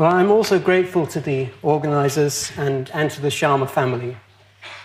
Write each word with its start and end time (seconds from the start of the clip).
Well, 0.00 0.14
I'm 0.14 0.30
also 0.30 0.58
grateful 0.58 1.06
to 1.08 1.20
the 1.20 1.50
organizers 1.60 2.52
and, 2.56 2.90
and 2.94 3.10
to 3.10 3.20
the 3.20 3.28
Sciama 3.28 3.68
family 3.68 4.16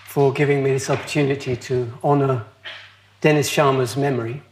for 0.07 0.33
giving 0.33 0.61
me 0.61 0.71
this 0.71 0.89
opportunity 0.89 1.55
to 1.55 1.89
honor 2.03 2.43
Dennis 3.21 3.49
Sciama's 3.49 3.95
memory. 3.95 4.43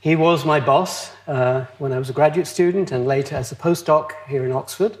He 0.00 0.16
was 0.16 0.46
my 0.46 0.60
boss 0.60 1.12
uh, 1.28 1.66
when 1.76 1.92
I 1.92 1.98
was 1.98 2.08
a 2.08 2.14
graduate 2.14 2.46
student 2.46 2.90
and 2.90 3.06
later 3.06 3.36
as 3.36 3.52
a 3.52 3.54
postdoc 3.54 4.12
here 4.26 4.46
in 4.46 4.52
Oxford. 4.52 4.96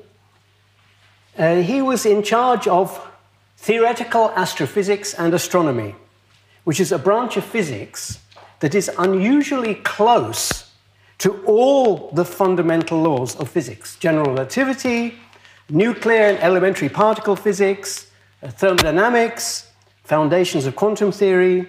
Uh, 1.38 1.62
he 1.62 1.80
was 1.80 2.04
in 2.04 2.22
charge 2.22 2.68
of 2.68 3.00
theoretical 3.56 4.30
astrophysics 4.32 5.14
and 5.14 5.32
astronomy, 5.32 5.94
which 6.64 6.80
is 6.80 6.92
a 6.92 6.98
branch 6.98 7.38
of 7.38 7.44
physics 7.44 8.18
that 8.60 8.74
is 8.74 8.90
unusually 8.98 9.76
close 9.76 10.65
to 11.18 11.42
all 11.44 12.10
the 12.12 12.24
fundamental 12.24 13.00
laws 13.00 13.36
of 13.36 13.48
physics 13.48 13.96
general 13.96 14.26
relativity, 14.26 15.14
nuclear 15.68 16.22
and 16.22 16.38
elementary 16.38 16.88
particle 16.88 17.36
physics, 17.36 18.10
uh, 18.42 18.48
thermodynamics, 18.48 19.70
foundations 20.04 20.66
of 20.66 20.76
quantum 20.76 21.10
theory. 21.10 21.66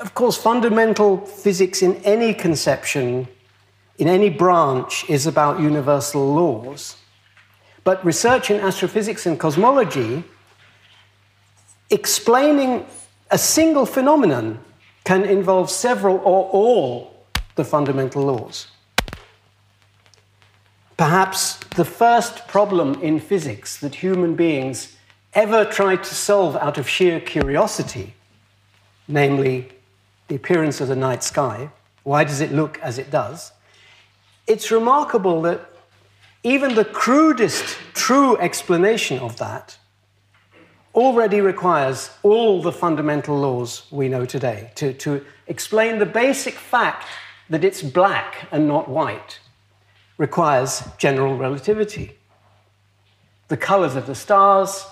Of 0.00 0.14
course, 0.14 0.36
fundamental 0.36 1.18
physics 1.18 1.82
in 1.82 1.96
any 2.04 2.34
conception, 2.34 3.28
in 3.98 4.08
any 4.08 4.30
branch, 4.30 5.08
is 5.08 5.26
about 5.26 5.60
universal 5.60 6.34
laws. 6.34 6.96
But 7.82 8.04
research 8.04 8.50
in 8.50 8.60
astrophysics 8.60 9.26
and 9.26 9.38
cosmology, 9.40 10.22
explaining 11.90 12.86
a 13.30 13.38
single 13.38 13.86
phenomenon 13.86 14.58
can 15.04 15.24
involve 15.24 15.70
several 15.70 16.16
or 16.18 16.50
all 16.50 17.15
the 17.56 17.64
fundamental 17.64 18.22
laws. 18.22 18.68
Perhaps 20.96 21.58
the 21.76 21.84
first 21.84 22.48
problem 22.48 23.02
in 23.02 23.20
physics 23.20 23.78
that 23.80 23.96
human 23.96 24.34
beings 24.34 24.96
ever 25.34 25.64
tried 25.64 26.02
to 26.04 26.14
solve 26.14 26.56
out 26.56 26.78
of 26.78 26.88
sheer 26.88 27.20
curiosity, 27.20 28.14
namely 29.06 29.68
the 30.28 30.34
appearance 30.34 30.80
of 30.80 30.88
the 30.88 30.96
night 30.96 31.22
sky, 31.22 31.70
why 32.02 32.24
does 32.24 32.40
it 32.40 32.52
look 32.52 32.78
as 32.78 32.98
it 32.98 33.10
does? 33.10 33.52
It's 34.46 34.70
remarkable 34.70 35.42
that 35.42 35.68
even 36.42 36.74
the 36.74 36.84
crudest 36.84 37.76
true 37.92 38.38
explanation 38.38 39.18
of 39.18 39.36
that 39.38 39.76
already 40.94 41.42
requires 41.42 42.10
all 42.22 42.62
the 42.62 42.72
fundamental 42.72 43.36
laws 43.36 43.86
we 43.90 44.08
know 44.08 44.24
today 44.24 44.70
to, 44.76 44.94
to 44.94 45.24
explain 45.46 45.98
the 45.98 46.06
basic 46.06 46.54
fact 46.54 47.06
that 47.50 47.64
it's 47.64 47.82
black 47.82 48.48
and 48.50 48.66
not 48.66 48.88
white 48.88 49.38
requires 50.18 50.82
general 50.98 51.36
relativity. 51.36 52.16
The 53.48 53.56
colors 53.56 53.94
of 53.94 54.06
the 54.06 54.14
stars, 54.14 54.84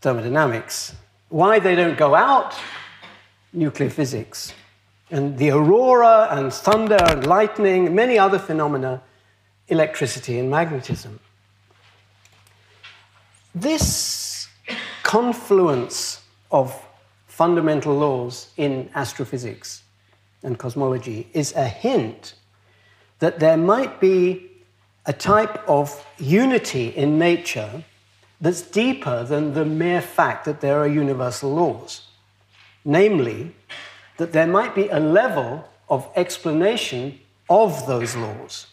thermodynamics. 0.00 0.94
Why 1.28 1.58
they 1.58 1.74
don't 1.74 1.98
go 1.98 2.14
out, 2.14 2.54
nuclear 3.52 3.90
physics. 3.90 4.52
And 5.10 5.36
the 5.38 5.50
aurora 5.50 6.28
and 6.30 6.52
thunder 6.52 6.98
and 7.00 7.26
lightning, 7.26 7.94
many 7.94 8.18
other 8.18 8.38
phenomena, 8.38 9.02
electricity 9.68 10.38
and 10.38 10.50
magnetism. 10.50 11.18
This 13.54 14.48
confluence 15.02 16.22
of 16.52 16.80
fundamental 17.26 17.94
laws 17.94 18.52
in 18.56 18.90
astrophysics 18.94 19.82
and 20.42 20.58
cosmology 20.58 21.28
is 21.32 21.52
a 21.54 21.66
hint 21.66 22.34
that 23.18 23.40
there 23.40 23.56
might 23.56 24.00
be 24.00 24.50
a 25.06 25.12
type 25.12 25.66
of 25.68 26.06
unity 26.18 26.88
in 26.88 27.18
nature 27.18 27.84
that's 28.40 28.62
deeper 28.62 29.24
than 29.24 29.54
the 29.54 29.64
mere 29.64 30.00
fact 30.00 30.44
that 30.44 30.60
there 30.60 30.78
are 30.78 30.86
universal 30.86 31.52
laws. 31.52 32.02
Namely, 32.84 33.54
that 34.18 34.32
there 34.32 34.46
might 34.46 34.74
be 34.74 34.88
a 34.88 35.00
level 35.00 35.68
of 35.88 36.08
explanation 36.14 37.18
of 37.48 37.86
those 37.86 38.14
laws. 38.14 38.66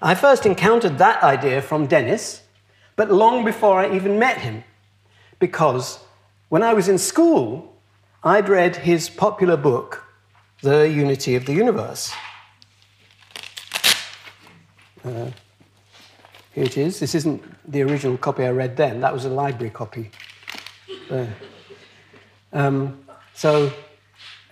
I 0.00 0.14
first 0.14 0.46
encountered 0.46 0.98
that 0.98 1.22
idea 1.22 1.60
from 1.60 1.86
Dennis, 1.86 2.42
but 2.96 3.10
long 3.10 3.44
before 3.44 3.80
I 3.80 3.94
even 3.94 4.18
met 4.18 4.38
him, 4.38 4.64
because 5.38 5.98
when 6.48 6.62
I 6.62 6.74
was 6.74 6.88
in 6.88 6.98
school, 6.98 7.74
I'd 8.22 8.48
read 8.48 8.76
his 8.76 9.08
popular 9.08 9.56
book, 9.56 10.03
the 10.64 10.88
unity 10.88 11.34
of 11.34 11.44
the 11.44 11.52
universe. 11.52 12.10
Uh, 15.04 15.30
here 16.54 16.64
it 16.64 16.78
is. 16.78 16.98
This 16.98 17.14
isn't 17.14 17.42
the 17.70 17.82
original 17.82 18.16
copy 18.16 18.44
I 18.44 18.48
read 18.48 18.74
then, 18.74 19.00
that 19.02 19.12
was 19.12 19.26
a 19.26 19.28
library 19.28 19.70
copy. 19.70 20.10
Um, 22.50 23.04
so, 23.34 23.70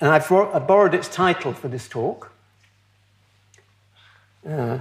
and 0.02 0.10
I've 0.10 0.30
I 0.30 0.58
borrowed 0.58 0.92
its 0.94 1.08
title 1.08 1.54
for 1.54 1.68
this 1.68 1.88
talk. 1.88 2.30
Uh, 4.46 4.80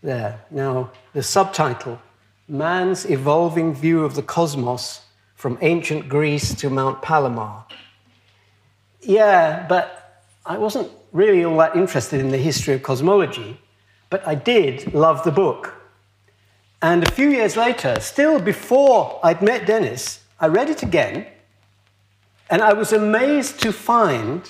there. 0.00 0.40
Now, 0.48 0.92
the 1.12 1.24
subtitle 1.24 2.00
Man's 2.46 3.04
Evolving 3.10 3.74
View 3.74 4.04
of 4.04 4.14
the 4.14 4.22
Cosmos 4.22 5.00
from 5.34 5.58
Ancient 5.60 6.08
Greece 6.08 6.54
to 6.54 6.70
Mount 6.70 7.02
Palomar. 7.02 7.64
Yeah, 9.02 9.66
but 9.68 10.24
I 10.46 10.58
wasn't 10.58 10.90
really 11.12 11.44
all 11.44 11.56
that 11.58 11.76
interested 11.76 12.20
in 12.20 12.30
the 12.30 12.38
history 12.38 12.74
of 12.74 12.82
cosmology, 12.82 13.60
but 14.10 14.26
I 14.26 14.34
did 14.34 14.94
love 14.94 15.24
the 15.24 15.32
book. 15.32 15.74
And 16.80 17.06
a 17.06 17.10
few 17.12 17.28
years 17.28 17.56
later, 17.56 18.00
still 18.00 18.40
before 18.40 19.20
I'd 19.22 19.42
met 19.42 19.66
Dennis, 19.66 20.24
I 20.40 20.46
read 20.46 20.70
it 20.70 20.82
again, 20.82 21.26
and 22.50 22.62
I 22.62 22.72
was 22.72 22.92
amazed 22.92 23.60
to 23.62 23.72
find 23.72 24.48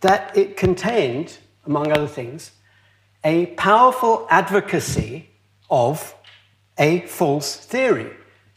that 0.00 0.36
it 0.36 0.56
contained, 0.56 1.38
among 1.66 1.92
other 1.92 2.06
things, 2.06 2.52
a 3.22 3.46
powerful 3.46 4.26
advocacy 4.30 5.28
of 5.70 6.14
a 6.78 7.00
false 7.02 7.56
theory, 7.56 8.10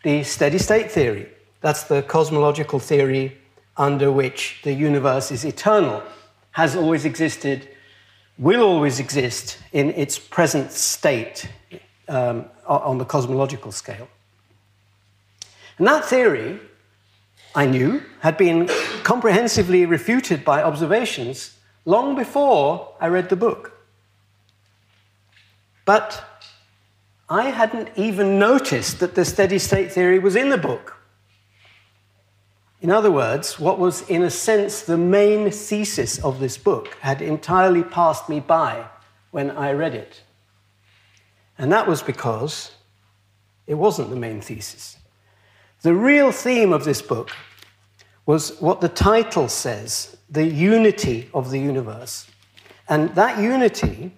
the 0.03 0.23
steady 0.23 0.57
state 0.57 0.91
theory. 0.91 1.29
That's 1.61 1.83
the 1.83 2.01
cosmological 2.01 2.79
theory 2.79 3.37
under 3.77 4.11
which 4.11 4.59
the 4.63 4.73
universe 4.73 5.31
is 5.31 5.43
eternal, 5.45 6.03
has 6.51 6.75
always 6.75 7.05
existed, 7.05 7.67
will 8.37 8.61
always 8.61 8.99
exist 8.99 9.57
in 9.71 9.89
its 9.91 10.19
present 10.19 10.71
state 10.71 11.49
um, 12.07 12.45
on 12.67 12.97
the 12.97 13.05
cosmological 13.05 13.71
scale. 13.71 14.07
And 15.77 15.87
that 15.87 16.05
theory, 16.05 16.59
I 17.55 17.65
knew, 17.65 18.01
had 18.19 18.37
been 18.37 18.69
comprehensively 19.03 19.85
refuted 19.85 20.45
by 20.45 20.61
observations 20.61 21.57
long 21.85 22.15
before 22.15 22.93
I 23.01 23.07
read 23.07 23.29
the 23.29 23.35
book. 23.35 23.71
But 25.85 26.23
I 27.29 27.49
hadn't 27.49 27.89
even 27.95 28.39
noticed 28.39 28.99
that 28.99 29.15
the 29.15 29.25
steady 29.25 29.59
state 29.59 29.91
theory 29.91 30.19
was 30.19 30.35
in 30.35 30.49
the 30.49 30.57
book. 30.57 30.97
In 32.83 32.91
other 32.91 33.11
words, 33.11 33.57
what 33.57 33.79
was, 33.79 34.07
in 34.09 34.23
a 34.23 34.29
sense, 34.29 34.81
the 34.81 34.97
main 34.97 35.49
thesis 35.49 36.19
of 36.21 36.41
this 36.41 36.57
book 36.57 36.97
had 36.99 37.21
entirely 37.21 37.81
passed 37.81 38.27
me 38.27 38.41
by 38.41 38.85
when 39.31 39.51
I 39.51 39.71
read 39.71 39.95
it. 39.95 40.21
And 41.57 41.71
that 41.71 41.87
was 41.87 42.03
because 42.03 42.71
it 43.67 43.75
wasn't 43.75 44.09
the 44.09 44.17
main 44.17 44.41
thesis. 44.41 44.97
The 45.81 45.95
real 45.95 46.33
theme 46.33 46.73
of 46.73 46.83
this 46.83 47.01
book 47.01 47.31
was 48.25 48.59
what 48.59 48.81
the 48.81 48.89
title 48.89 49.47
says 49.47 50.17
the 50.29 50.45
unity 50.45 51.29
of 51.33 51.51
the 51.51 51.59
universe. 51.59 52.27
And 52.89 53.15
that 53.15 53.41
unity, 53.41 54.11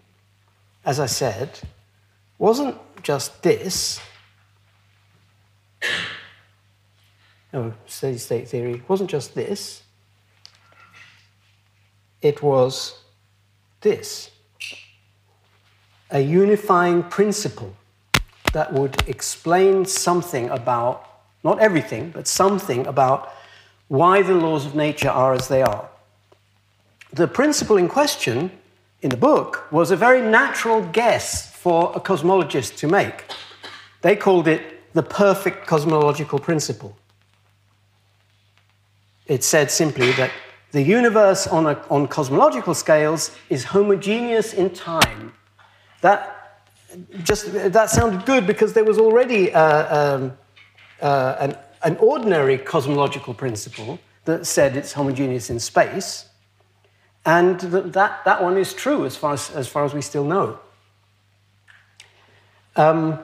as 0.84 1.00
I 1.00 1.06
said, 1.06 1.60
wasn't 2.40 2.78
just 3.04 3.44
this, 3.44 4.00
no, 7.56 7.74
steady 7.86 8.18
state 8.18 8.50
theory 8.50 8.84
wasn't 8.90 9.10
just 9.10 9.34
this, 9.34 9.84
it 12.22 12.44
was 12.44 13.00
this 13.80 14.30
a 16.12 16.20
unifying 16.20 17.02
principle 17.02 17.74
that 18.54 18.72
would 18.74 19.08
explain 19.08 19.86
something 19.86 20.50
about, 20.50 21.10
not 21.44 21.60
everything, 21.60 22.12
but 22.12 22.28
something 22.28 22.86
about 22.88 23.34
why 23.88 24.22
the 24.22 24.34
laws 24.34 24.66
of 24.66 24.76
nature 24.76 25.10
are 25.10 25.34
as 25.34 25.48
they 25.48 25.62
are. 25.62 25.90
The 27.14 27.28
principle 27.28 27.78
in 27.78 27.88
question 27.88 28.52
in 29.02 29.10
the 29.10 29.18
book 29.18 29.72
was 29.72 29.92
a 29.92 29.96
very 29.96 30.22
natural 30.22 30.82
guess 30.82 31.56
for 31.56 31.92
a 31.96 32.00
cosmologist 32.00 32.78
to 32.78 32.88
make. 32.88 33.26
They 34.02 34.16
called 34.16 34.48
it 34.48 34.94
the 34.94 35.04
perfect 35.04 35.68
cosmological 35.68 36.40
principle. 36.40 36.96
It 39.28 39.44
said 39.44 39.72
simply 39.72 40.12
that 40.14 40.32
the 40.72 40.82
universe 40.82 41.48
on, 41.48 41.68
a, 41.68 41.82
on 41.90 42.08
cosmological 42.08 42.74
scales 42.74 43.32
is 43.50 43.64
homogeneous 43.64 44.54
in 44.54 44.70
time. 44.72 45.34
That, 46.02 46.62
just, 47.24 47.52
that 47.54 47.90
sounded 47.90 48.26
good 48.26 48.46
because 48.46 48.74
there 48.74 48.84
was 48.84 48.98
already 48.98 49.54
uh, 49.54 50.16
um, 50.16 50.38
uh, 51.02 51.36
an, 51.40 51.58
an 51.84 51.98
ordinary 51.98 52.58
cosmological 52.58 53.34
principle 53.34 54.00
that 54.26 54.46
said 54.46 54.76
it's 54.76 54.94
homogeneous 54.94 55.50
in 55.50 55.60
space. 55.60 56.26
And 57.26 57.60
that, 57.62 58.26
that, 58.26 58.44
one 58.44 58.58
is 58.58 58.74
true 58.74 59.06
as 59.06 59.16
far 59.16 59.34
as, 59.34 59.50
as 59.52 59.68
far 59.68 59.86
as 59.86 59.94
we 59.94 60.02
still 60.02 60.26
know. 60.26 60.60
Um, 62.76 63.20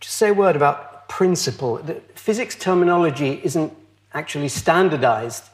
just 0.00 0.16
say 0.16 0.28
a 0.28 0.34
word 0.34 0.56
about 0.56 1.08
principle. 1.08 1.76
The 1.78 2.00
physics 2.14 2.54
terminology 2.54 3.40
isn't 3.44 3.72
actually 4.14 4.48
standardized 4.48 5.44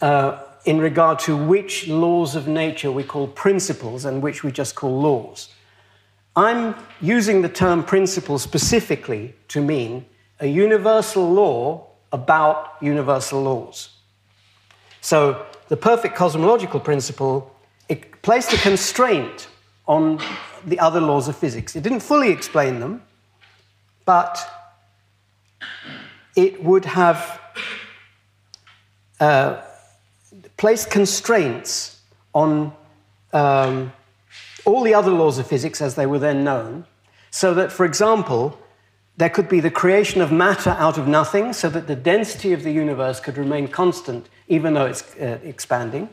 uh, 0.00 0.42
in 0.64 0.78
regard 0.80 1.18
to 1.20 1.36
which 1.36 1.88
laws 1.88 2.36
of 2.36 2.46
nature 2.46 2.90
we 2.90 3.02
call 3.02 3.26
principles 3.26 4.04
and 4.04 4.22
which 4.22 4.44
we 4.44 4.52
just 4.52 4.74
call 4.74 5.00
laws. 5.00 5.48
I'm 6.34 6.74
using 7.00 7.42
the 7.42 7.48
term 7.48 7.84
principle 7.84 8.38
specifically 8.38 9.34
to 9.48 9.60
mean 9.60 10.06
a 10.40 10.46
universal 10.46 11.30
law 11.30 11.88
about 12.10 12.76
universal 12.80 13.42
laws. 13.42 13.90
So 15.00 15.46
the 15.68 15.76
perfect 15.76 16.14
cosmological 16.14 16.80
principle 16.80 17.54
it 17.88 18.22
placed 18.22 18.52
a 18.52 18.56
constraint 18.56 19.48
on 19.86 20.18
the 20.64 20.78
other 20.78 21.00
laws 21.00 21.28
of 21.28 21.36
physics. 21.36 21.76
It 21.76 21.82
didn't 21.82 22.00
fully 22.00 22.30
explain 22.30 22.80
them, 22.80 23.02
but 24.06 24.38
it 26.36 26.62
would 26.62 26.86
have 26.86 27.41
uh, 29.22 29.62
placed 30.56 30.90
constraints 30.90 32.00
on 32.34 32.72
um, 33.32 33.92
all 34.64 34.82
the 34.82 34.94
other 34.94 35.12
laws 35.12 35.38
of 35.38 35.46
physics 35.46 35.80
as 35.80 35.94
they 35.94 36.06
were 36.06 36.18
then 36.18 36.42
known, 36.42 36.84
so 37.30 37.54
that, 37.54 37.70
for 37.70 37.86
example, 37.86 38.58
there 39.16 39.30
could 39.30 39.48
be 39.48 39.60
the 39.60 39.70
creation 39.70 40.20
of 40.20 40.32
matter 40.32 40.70
out 40.70 40.98
of 40.98 41.06
nothing, 41.06 41.52
so 41.52 41.70
that 41.70 41.86
the 41.86 41.94
density 41.94 42.52
of 42.52 42.64
the 42.64 42.72
universe 42.72 43.20
could 43.20 43.38
remain 43.38 43.68
constant 43.68 44.28
even 44.48 44.74
though 44.74 44.86
it's 44.86 45.04
uh, 45.16 45.38
expanding. 45.44 46.08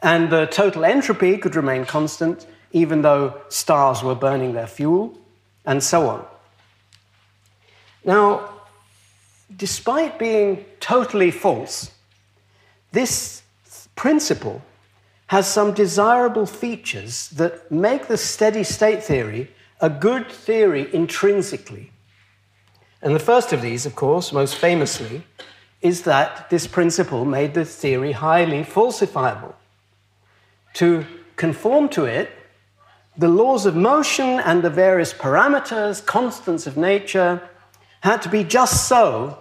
And 0.00 0.30
the 0.30 0.46
total 0.46 0.84
entropy 0.84 1.38
could 1.38 1.56
remain 1.56 1.84
constant 1.86 2.46
even 2.70 3.02
though 3.02 3.34
stars 3.48 4.04
were 4.04 4.14
burning 4.14 4.52
their 4.52 4.68
fuel, 4.68 5.18
and 5.64 5.82
so 5.82 6.08
on. 6.08 6.24
Now, 8.04 8.48
despite 9.56 10.20
being 10.20 10.64
totally 10.78 11.32
false, 11.32 11.90
this 12.92 13.42
principle 13.96 14.62
has 15.28 15.46
some 15.46 15.72
desirable 15.72 16.46
features 16.46 17.28
that 17.30 17.70
make 17.70 18.08
the 18.08 18.16
steady 18.16 18.64
state 18.64 19.02
theory 19.02 19.50
a 19.80 19.90
good 19.90 20.30
theory 20.30 20.92
intrinsically. 20.94 21.92
And 23.02 23.14
the 23.14 23.20
first 23.20 23.52
of 23.52 23.62
these, 23.62 23.86
of 23.86 23.94
course, 23.94 24.32
most 24.32 24.56
famously, 24.56 25.22
is 25.80 26.02
that 26.02 26.50
this 26.50 26.66
principle 26.66 27.24
made 27.24 27.54
the 27.54 27.64
theory 27.64 28.12
highly 28.12 28.64
falsifiable. 28.64 29.54
To 30.74 31.04
conform 31.36 31.88
to 31.90 32.04
it, 32.04 32.30
the 33.16 33.28
laws 33.28 33.66
of 33.66 33.76
motion 33.76 34.40
and 34.40 34.62
the 34.62 34.70
various 34.70 35.12
parameters, 35.12 36.04
constants 36.04 36.66
of 36.66 36.76
nature, 36.76 37.42
had 38.00 38.22
to 38.22 38.28
be 38.28 38.44
just 38.44 38.88
so 38.88 39.38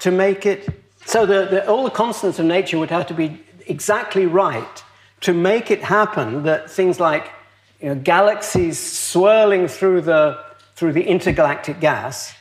to 0.00 0.10
make 0.10 0.46
it 0.46 0.79
so 1.10 1.26
that 1.26 1.66
all 1.66 1.82
the 1.82 1.90
constants 1.90 2.38
of 2.38 2.46
nature 2.46 2.78
would 2.78 2.90
have 2.90 3.04
to 3.04 3.14
be 3.14 3.40
exactly 3.66 4.26
right 4.26 4.84
to 5.20 5.34
make 5.34 5.68
it 5.68 5.82
happen 5.82 6.44
that 6.44 6.70
things 6.70 7.00
like 7.00 7.32
you 7.80 7.88
know, 7.88 7.96
galaxies 7.96 8.78
swirling 8.78 9.66
through 9.66 10.02
the, 10.02 10.38
through 10.76 10.92
the 10.92 11.02
intergalactic 11.02 11.80
gas 11.80 12.32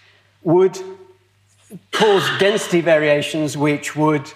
would 0.44 0.78
cause 1.92 2.24
density 2.38 2.80
variations 2.80 3.58
which 3.58 3.96
would 3.96 4.32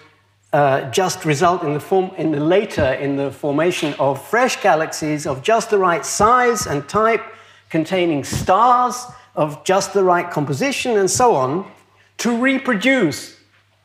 uh, 0.52 0.90
just 0.90 1.24
result 1.24 1.62
in 1.62 1.72
the, 1.72 1.78
form, 1.78 2.10
in 2.18 2.32
the 2.32 2.40
later 2.40 2.94
in 2.94 3.14
the 3.14 3.30
formation 3.30 3.94
of 4.00 4.20
fresh 4.26 4.60
galaxies 4.60 5.28
of 5.28 5.44
just 5.44 5.70
the 5.70 5.78
right 5.78 6.04
size 6.04 6.66
and 6.66 6.88
type, 6.88 7.22
containing 7.70 8.24
stars 8.24 9.06
of 9.36 9.62
just 9.62 9.92
the 9.92 10.02
right 10.02 10.28
composition 10.32 10.98
and 10.98 11.08
so 11.08 11.36
on, 11.36 11.70
to 12.18 12.36
reproduce 12.36 13.33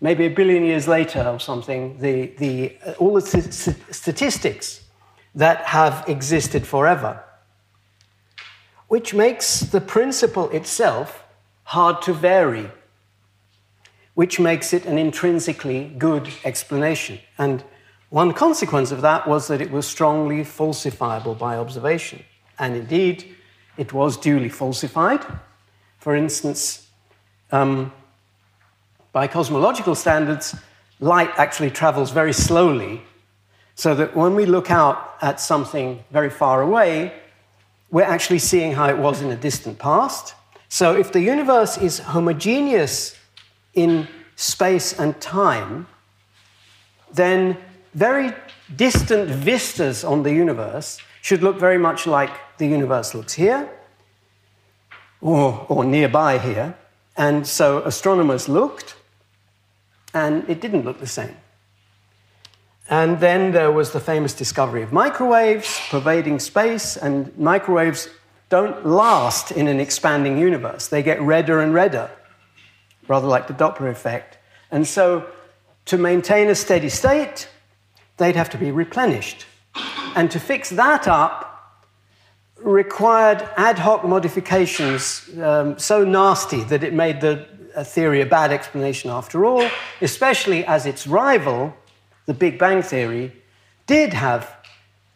maybe 0.02 0.26
a 0.26 0.30
billion 0.30 0.64
years 0.64 0.88
later 0.88 1.22
or 1.28 1.40
something, 1.40 1.98
the, 2.00 2.28
the, 2.38 2.78
uh, 2.86 2.92
all 2.94 3.14
the 3.14 3.22
st 3.22 3.76
statistics 3.94 4.82
that 5.36 5.66
have 5.66 6.08
existed 6.08 6.66
forever, 6.66 7.24
which 8.88 9.14
makes 9.14 9.60
the 9.60 9.82
principle 9.82 10.50
itself 10.50 11.24
hard 11.64 12.02
to 12.02 12.14
vary, 12.14 12.72
which 14.16 14.40
makes 14.40 14.74
it 14.74 14.86
an 14.86 14.98
intrinsically 14.98 15.94
good 15.98 16.28
explanation. 16.44 17.20
And 17.38 17.64
one 18.10 18.34
consequence 18.34 18.92
of 18.92 19.02
that 19.02 19.28
was 19.28 19.48
that 19.48 19.62
it 19.62 19.70
was 19.70 19.86
strongly 19.86 20.44
falsifiable 20.44 21.38
by 21.38 21.58
observation. 21.58 22.24
And 22.58 22.76
indeed, 22.76 23.36
it 23.78 23.94
was 23.94 24.18
duly 24.18 24.50
falsified. 24.50 25.24
For 26.00 26.16
instance, 26.16 26.88
um, 27.52 27.94
by 29.12 29.28
cosmological 29.28 29.96
standards, 29.96 30.56
light 31.00 31.32
actually 31.38 31.72
travels 31.72 32.12
very 32.12 32.34
slowly, 32.34 33.02
so 33.76 33.96
that 33.96 34.16
when 34.16 34.36
we 34.36 34.46
look 34.46 34.70
out 34.70 35.16
at 35.22 35.40
something 35.40 36.04
very 36.12 36.30
far 36.30 36.62
away, 36.62 37.14
we're 37.92 38.04
actually 38.04 38.40
seeing 38.40 38.74
how 38.74 38.90
it 38.90 38.98
was 38.98 39.22
in 39.22 39.32
a 39.32 39.36
distant 39.36 39.80
past. 39.80 40.36
So 40.68 40.96
if 40.96 41.12
the 41.12 41.22
universe 41.22 41.78
is 41.78 42.00
homogeneous 42.00 43.18
in 43.74 44.08
space 44.36 45.00
and 45.00 45.20
time, 45.20 45.88
then 47.12 47.58
very 47.94 48.34
distant 48.76 49.30
vistas 49.30 50.04
on 50.04 50.24
the 50.24 50.32
universe 50.32 51.00
should 51.22 51.42
look 51.42 51.58
very 51.58 51.78
much 51.78 52.06
like 52.06 52.30
the 52.58 52.68
universe 52.68 53.16
looks 53.16 53.34
here, 53.34 53.70
or, 55.22 55.66
or 55.68 55.84
nearby 55.84 56.38
here. 56.38 56.76
And 57.18 57.46
so 57.48 57.82
astronomers 57.84 58.48
looked, 58.48 58.96
and 60.14 60.50
it 60.50 60.62
didn't 60.62 60.84
look 60.84 61.00
the 61.00 61.08
same. 61.08 61.36
And 62.90 63.20
then 63.20 63.52
there 63.52 63.72
was 63.72 63.92
the 63.92 64.00
famous 64.00 64.34
discovery 64.34 64.82
of 64.82 64.92
microwaves 64.92 65.80
pervading 65.90 66.40
space, 66.40 66.98
and 66.98 67.38
microwaves 67.38 68.10
don't 68.50 68.86
last 68.86 69.52
in 69.52 69.68
an 69.68 69.80
expanding 69.80 70.40
universe. 70.40 70.88
They 70.88 71.04
get 71.04 71.22
redder 71.22 71.60
and 71.60 71.74
redder, 71.74 72.10
rather 73.08 73.28
like 73.28 73.48
the 73.48 73.54
Doppler 73.54 73.92
effect. 73.92 74.40
And 74.72 74.88
so, 74.88 75.28
to 75.86 75.98
maintain 75.98 76.50
a 76.50 76.56
steady 76.56 76.90
state, 76.90 77.48
they'd 78.18 78.36
have 78.36 78.50
to 78.52 78.58
be 78.58 78.72
replenished. 78.72 79.46
And 80.16 80.32
to 80.32 80.40
fix 80.40 80.70
that 80.72 81.08
up 81.08 81.46
required 82.58 83.48
ad 83.56 83.80
hoc 83.80 84.04
modifications 84.04 85.30
um, 85.40 85.78
so 85.80 86.04
nasty 86.04 86.64
that 86.64 86.84
it 86.84 86.94
made 86.94 87.22
the 87.22 87.48
a 87.76 87.84
theory 87.84 88.22
a 88.22 88.26
bad 88.26 88.52
explanation 88.52 89.10
after 89.10 89.46
all, 89.46 89.68
especially 90.02 90.66
as 90.66 90.86
its 90.86 91.08
rival, 91.08 91.74
the 92.26 92.34
Big 92.34 92.58
Bang 92.58 92.82
Theory, 92.82 93.32
did 93.88 94.14
have 94.14 94.56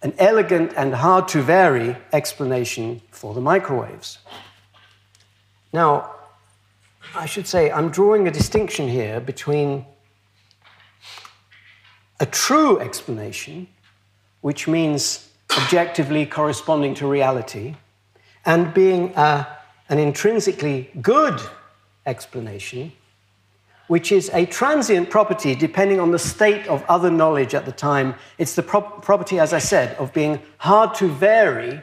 an 0.01 0.13
elegant 0.17 0.73
and 0.75 0.93
hard 0.93 1.27
to 1.29 1.41
vary 1.41 1.95
explanation 2.11 3.01
for 3.11 3.33
the 3.33 3.41
microwaves. 3.41 4.19
Now, 5.71 6.11
I 7.15 7.25
should 7.25 7.47
say 7.47 7.71
I'm 7.71 7.89
drawing 7.89 8.27
a 8.27 8.31
distinction 8.31 8.87
here 8.87 9.19
between 9.19 9.85
a 12.19 12.25
true 12.25 12.79
explanation, 12.79 13.67
which 14.41 14.67
means 14.67 15.29
objectively 15.57 16.25
corresponding 16.25 16.95
to 16.95 17.07
reality, 17.07 17.75
and 18.45 18.73
being 18.73 19.13
a, 19.15 19.47
an 19.89 19.99
intrinsically 19.99 20.89
good 21.01 21.39
explanation, 22.05 22.91
which 23.87 24.11
is 24.11 24.29
a 24.33 24.45
transient 24.45 25.09
property 25.09 25.55
depending 25.55 25.99
on 25.99 26.11
the 26.11 26.19
state 26.19 26.67
of 26.67 26.83
other 26.87 27.11
knowledge 27.11 27.53
at 27.53 27.65
the 27.65 27.71
time. 27.71 28.15
It's 28.37 28.55
the 28.55 28.63
property, 28.63 29.39
as 29.39 29.53
I 29.53 29.59
said, 29.59 29.95
of 29.97 30.13
being 30.13 30.39
hard 30.57 30.95
to 30.95 31.07
vary 31.07 31.81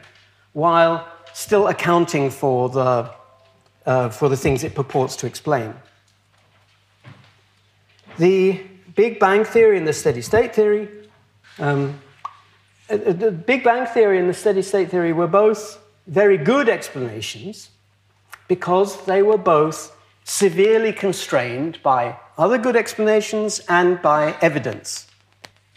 while 0.53 1.07
still 1.33 1.67
accounting 1.67 2.29
for 2.29 2.69
the, 2.69 3.11
uh, 3.85 4.09
for 4.09 4.29
the 4.29 4.37
things 4.37 4.63
it 4.63 4.75
purports 4.75 5.15
to 5.17 5.27
explain. 5.27 5.73
The 8.17 8.61
Big 8.95 9.19
Bang 9.19 9.45
Theory 9.45 9.77
and 9.77 9.87
the 9.87 9.93
steady 9.93 10.21
state 10.21 10.53
theory. 10.53 10.89
Um, 11.59 11.99
uh, 12.89 12.95
uh, 12.95 13.13
the 13.13 13.31
Big 13.31 13.63
Bang 13.63 13.85
Theory 13.87 14.19
and 14.19 14.27
the 14.27 14.33
steady 14.33 14.61
state 14.61 14.91
theory 14.91 15.13
were 15.13 15.27
both 15.27 15.81
very 16.07 16.37
good 16.37 16.67
explanations 16.67 17.69
because 18.47 19.05
they 19.05 19.21
were 19.21 19.37
both 19.37 19.95
severely 20.31 20.93
constrained 20.93 21.77
by 21.83 22.17
other 22.37 22.57
good 22.57 22.77
explanations 22.77 23.59
and 23.67 24.01
by 24.01 24.33
evidence. 24.39 25.07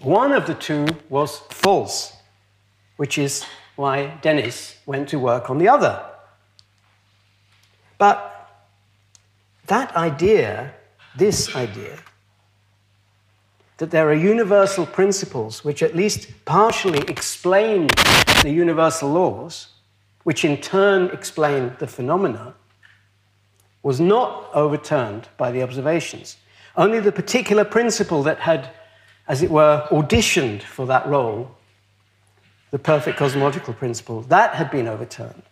One 0.00 0.30
of 0.30 0.46
the 0.46 0.54
two 0.54 0.86
was 1.08 1.38
false, 1.50 2.12
which 2.96 3.18
is 3.18 3.44
why 3.74 4.16
Dennis 4.22 4.76
went 4.86 5.08
to 5.08 5.18
work 5.18 5.50
on 5.50 5.58
the 5.58 5.68
other. 5.68 6.06
But 7.98 8.48
that 9.66 9.94
idea, 9.96 10.72
this 11.16 11.56
idea, 11.56 11.98
that 13.78 13.90
there 13.90 14.08
are 14.08 14.14
universal 14.14 14.86
principles 14.86 15.64
which 15.64 15.82
at 15.82 15.96
least 15.96 16.28
partially 16.44 17.00
explain 17.08 17.88
the 18.42 18.52
universal 18.52 19.10
laws, 19.10 19.70
which 20.22 20.44
in 20.44 20.58
turn 20.58 21.10
explain 21.10 21.72
the 21.80 21.88
phenomena, 21.88 22.54
was 23.84 24.00
not 24.00 24.48
overturned 24.54 25.28
by 25.36 25.52
the 25.52 25.62
observations. 25.62 26.38
Only 26.74 26.98
the 27.00 27.12
particular 27.12 27.64
principle 27.64 28.24
that 28.24 28.40
had, 28.40 28.70
as 29.28 29.42
it 29.42 29.50
were, 29.50 29.86
auditioned 29.90 30.62
for 30.62 30.86
that 30.86 31.06
role, 31.06 31.54
the 32.70 32.78
perfect 32.78 33.18
cosmological 33.18 33.74
principle, 33.74 34.22
that 34.22 34.54
had 34.54 34.70
been 34.70 34.88
overturned. 34.88 35.42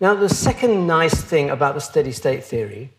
Now, 0.00 0.14
the 0.14 0.28
second 0.28 0.86
nice 0.86 1.20
thing 1.20 1.50
about 1.50 1.74
the 1.74 1.80
steady 1.80 2.12
state 2.12 2.44
theory 2.44 2.90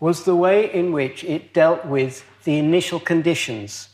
was 0.00 0.24
the 0.24 0.36
way 0.36 0.70
in 0.70 0.92
which 0.92 1.22
it 1.24 1.54
dealt 1.54 1.86
with 1.86 2.24
the 2.42 2.58
initial 2.58 2.98
conditions 2.98 3.88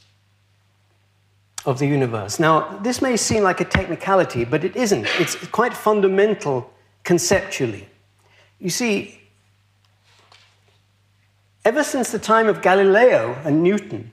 of 1.67 1.79
the 1.79 1.87
universe. 1.87 2.41
Now, 2.41 2.79
this 2.79 3.03
may 3.03 3.19
seem 3.19 3.43
like 3.43 3.61
a 3.61 3.65
technicality, 3.67 4.47
but 4.47 4.65
it 4.65 4.75
isn't. 4.75 5.07
It's 5.21 5.37
quite 5.49 5.75
fundamental 5.75 6.73
conceptually. 7.11 7.89
You 8.61 8.71
see, 8.71 9.21
ever 11.65 11.83
since 11.83 12.13
the 12.13 12.21
time 12.21 12.47
of 12.47 12.63
Galileo 12.63 13.37
and 13.45 13.65
Newton, 13.65 14.13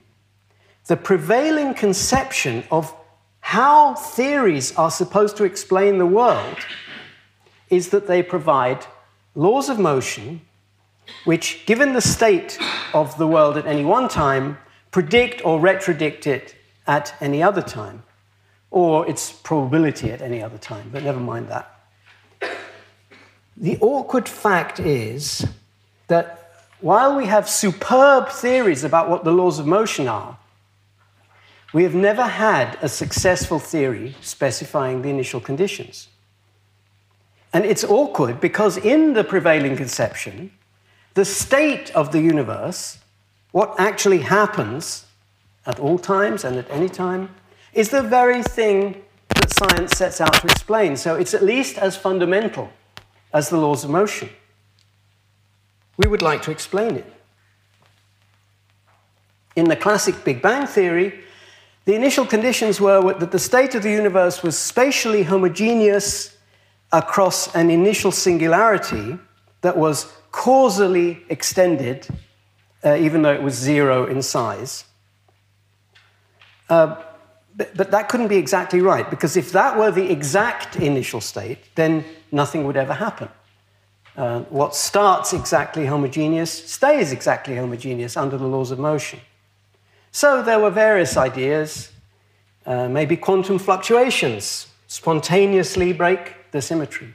the 0.88 0.96
prevailing 0.96 1.74
conception 1.74 2.64
of 2.72 2.92
how 3.38 3.94
theories 3.94 4.74
are 4.74 4.90
supposed 4.90 5.36
to 5.36 5.44
explain 5.44 5.98
the 5.98 6.06
world 6.06 6.56
is 7.70 7.90
that 7.90 8.08
they 8.08 8.20
provide 8.20 8.84
laws 9.36 9.68
of 9.68 9.78
motion 9.78 10.40
which, 11.24 11.64
given 11.66 11.92
the 11.92 12.00
state 12.00 12.58
of 12.92 13.16
the 13.16 13.28
world 13.28 13.56
at 13.56 13.66
any 13.68 13.84
one 13.84 14.08
time, 14.08 14.58
predict 14.90 15.40
or 15.46 15.60
retrodict 15.60 16.26
it 16.26 16.56
at 16.88 17.14
any 17.20 17.44
other 17.44 17.62
time, 17.62 18.02
or 18.72 19.08
its 19.08 19.30
probability 19.30 20.10
at 20.10 20.20
any 20.20 20.42
other 20.42 20.58
time, 20.58 20.90
but 20.92 21.04
never 21.04 21.20
mind 21.20 21.48
that. 21.48 21.77
The 23.60 23.76
awkward 23.80 24.28
fact 24.28 24.78
is 24.78 25.44
that 26.06 26.52
while 26.80 27.16
we 27.16 27.26
have 27.26 27.48
superb 27.48 28.28
theories 28.28 28.84
about 28.84 29.10
what 29.10 29.24
the 29.24 29.32
laws 29.32 29.58
of 29.58 29.66
motion 29.66 30.06
are, 30.06 30.38
we 31.72 31.82
have 31.82 31.94
never 31.94 32.22
had 32.22 32.78
a 32.80 32.88
successful 32.88 33.58
theory 33.58 34.14
specifying 34.20 35.02
the 35.02 35.08
initial 35.08 35.40
conditions. 35.40 36.08
And 37.52 37.64
it's 37.64 37.82
awkward 37.82 38.40
because 38.40 38.76
in 38.76 39.14
the 39.14 39.24
prevailing 39.24 39.76
conception, 39.76 40.52
the 41.14 41.24
state 41.24 41.90
of 41.96 42.12
the 42.12 42.20
universe, 42.20 42.98
what 43.50 43.74
actually 43.76 44.20
happens 44.20 45.06
at 45.66 45.80
all 45.80 45.98
times 45.98 46.44
and 46.44 46.56
at 46.56 46.70
any 46.70 46.88
time, 46.88 47.34
is 47.72 47.88
the 47.88 48.02
very 48.02 48.42
thing 48.42 49.02
that 49.30 49.52
science 49.52 49.98
sets 49.98 50.20
out 50.20 50.34
to 50.34 50.46
explain. 50.46 50.96
So 50.96 51.16
it's 51.16 51.34
at 51.34 51.42
least 51.42 51.76
as 51.76 51.96
fundamental 51.96 52.72
as 53.32 53.48
the 53.48 53.56
laws 53.56 53.84
of 53.84 53.90
motion. 53.90 54.28
We 55.96 56.08
would 56.08 56.22
like 56.22 56.42
to 56.42 56.50
explain 56.50 56.96
it. 56.96 57.12
In 59.56 59.64
the 59.68 59.76
classic 59.76 60.24
Big 60.24 60.40
Bang 60.40 60.66
theory, 60.66 61.20
the 61.84 61.94
initial 61.94 62.26
conditions 62.26 62.80
were 62.80 63.14
that 63.14 63.32
the 63.32 63.38
state 63.38 63.74
of 63.74 63.82
the 63.82 63.90
universe 63.90 64.42
was 64.42 64.56
spatially 64.56 65.24
homogeneous 65.24 66.36
across 66.92 67.54
an 67.54 67.70
initial 67.70 68.12
singularity 68.12 69.18
that 69.62 69.76
was 69.76 70.12
causally 70.30 71.22
extended, 71.28 72.06
uh, 72.84 72.94
even 72.94 73.22
though 73.22 73.32
it 73.32 73.42
was 73.42 73.54
zero 73.54 74.06
in 74.06 74.22
size. 74.22 74.84
Uh, 76.68 77.02
but, 77.56 77.76
but, 77.76 77.90
that 77.90 78.08
couldn't 78.08 78.28
be 78.28 78.36
exactly 78.36 78.80
right, 78.80 79.08
because 79.10 79.36
if 79.36 79.50
that 79.52 79.76
were 79.76 79.90
the 79.90 80.10
exact 80.10 80.76
initial 80.76 81.20
state, 81.20 81.58
then 81.74 82.04
nothing 82.30 82.64
would 82.64 82.76
ever 82.76 82.94
happen. 82.94 83.28
Uh, 84.16 84.40
what 84.50 84.74
starts 84.74 85.32
exactly 85.32 85.86
homogeneous 85.86 86.50
stays 86.50 87.12
exactly 87.12 87.56
homogeneous 87.56 88.16
under 88.16 88.36
the 88.36 88.46
laws 88.46 88.72
of 88.72 88.78
motion. 88.78 89.20
So 90.10 90.42
there 90.42 90.58
were 90.58 90.70
various 90.70 91.16
ideas, 91.16 91.92
uh, 92.66 92.88
maybe 92.88 93.16
quantum 93.16 93.58
fluctuations 93.58 94.66
spontaneously 94.88 95.92
break 95.92 96.50
the 96.50 96.60
symmetry. 96.60 97.14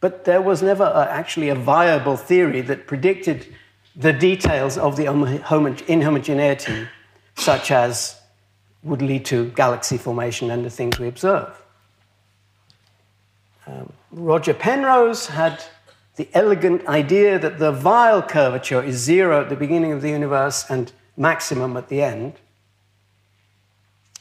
But 0.00 0.24
there 0.24 0.42
was 0.42 0.62
never 0.62 0.84
a, 0.84 1.08
actually 1.10 1.48
a 1.48 1.54
viable 1.54 2.16
theory 2.16 2.60
that 2.60 2.86
predicted 2.86 3.52
the 3.96 4.12
details 4.12 4.76
of 4.76 4.96
the 4.96 5.06
inhomogeneity, 5.06 6.88
such 7.36 7.70
as 7.70 8.20
would 8.82 9.00
lead 9.02 9.24
to 9.24 9.50
galaxy 9.52 9.96
formation 9.96 10.50
and 10.50 10.64
the 10.64 10.70
things 10.70 10.98
we 10.98 11.08
observe. 11.08 11.63
Um, 13.66 13.92
Roger 14.10 14.54
Penrose 14.54 15.26
had 15.26 15.64
the 16.16 16.28
elegant 16.32 16.86
idea 16.86 17.38
that 17.38 17.58
the 17.58 17.72
Weyl 17.72 18.26
curvature 18.26 18.82
is 18.82 18.96
zero 18.96 19.40
at 19.40 19.48
the 19.48 19.56
beginning 19.56 19.92
of 19.92 20.02
the 20.02 20.10
universe 20.10 20.64
and 20.68 20.92
maximum 21.16 21.76
at 21.76 21.88
the 21.88 22.02
end. 22.02 22.34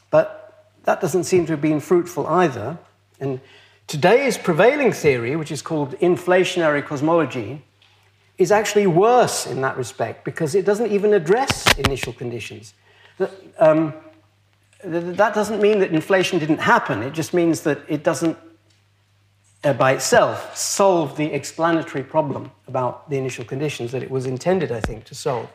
But 0.10 0.66
that 0.86 1.02
doesn't 1.02 1.26
seem 1.26 1.46
to 1.46 1.54
have 1.54 1.62
been 1.62 1.80
fruitful 1.80 2.26
either. 2.28 2.78
And 3.20 3.42
Today's 3.88 4.38
prevailing 4.38 4.92
theory, 4.92 5.36
which 5.36 5.52
is 5.52 5.62
called 5.62 5.92
inflationary 6.00 6.86
cosmology, 6.86 7.62
is 8.38 8.52
actually 8.52 8.88
worse 8.88 9.46
in 9.46 9.62
that 9.62 9.78
respect 9.78 10.26
because 10.26 10.56
it 10.56 10.66
doesn't 10.66 10.92
even 10.92 11.14
address 11.14 11.78
initial 11.78 12.14
conditions. 12.14 12.74
Um, 13.60 13.94
that 14.84 15.34
doesn't 15.34 15.62
mean 15.62 15.80
that 15.80 15.92
inflation 15.92 16.40
didn't 16.40 16.58
happen, 16.60 17.04
it 17.04 17.14
just 17.14 17.34
means 17.34 17.62
that 17.62 17.80
it 17.88 18.04
doesn't, 18.04 18.38
by 19.72 19.94
itself, 19.94 20.58
solve 20.58 21.16
the 21.16 21.32
explanatory 21.32 22.04
problem 22.04 22.52
about 22.68 23.10
the 23.10 23.18
initial 23.18 23.46
conditions 23.46 23.94
that 23.94 24.04
it 24.04 24.12
was 24.12 24.26
intended, 24.26 24.72
I 24.72 24.82
think, 24.82 25.06
to 25.06 25.16
solve. 25.16 25.50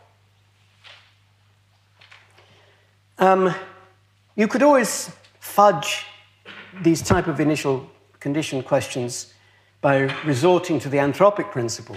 Um, 3.18 3.54
you 4.34 4.48
could 4.48 4.62
always 4.62 5.10
fudge 5.40 6.06
these 6.80 7.02
type 7.02 7.26
of 7.26 7.40
initial 7.40 7.90
condition 8.20 8.62
questions 8.62 9.34
by 9.82 10.02
resorting 10.24 10.80
to 10.80 10.88
the 10.88 10.96
anthropic 10.96 11.50
principle, 11.50 11.96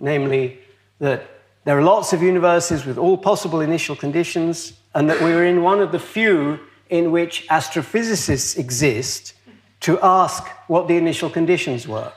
namely 0.00 0.58
that 0.98 1.28
there 1.64 1.78
are 1.78 1.82
lots 1.82 2.12
of 2.12 2.22
universes 2.22 2.84
with 2.84 2.98
all 2.98 3.16
possible 3.16 3.60
initial 3.60 3.94
conditions, 3.94 4.72
and 4.94 5.08
that 5.08 5.20
we're 5.20 5.44
in 5.44 5.62
one 5.62 5.80
of 5.80 5.92
the 5.92 5.98
few 5.98 6.58
in 6.88 7.12
which 7.12 7.46
astrophysicists 7.48 8.58
exist 8.58 9.34
to 9.80 9.98
ask 10.00 10.46
what 10.66 10.88
the 10.88 10.96
initial 10.96 11.30
conditions 11.30 11.86
were. 11.86 12.12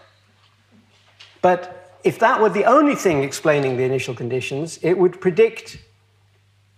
But 1.41 1.99
if 2.03 2.19
that 2.19 2.41
were 2.41 2.49
the 2.49 2.65
only 2.65 2.95
thing 2.95 3.23
explaining 3.23 3.77
the 3.77 3.83
initial 3.83 4.15
conditions, 4.15 4.79
it 4.81 4.97
would 4.97 5.21
predict 5.21 5.77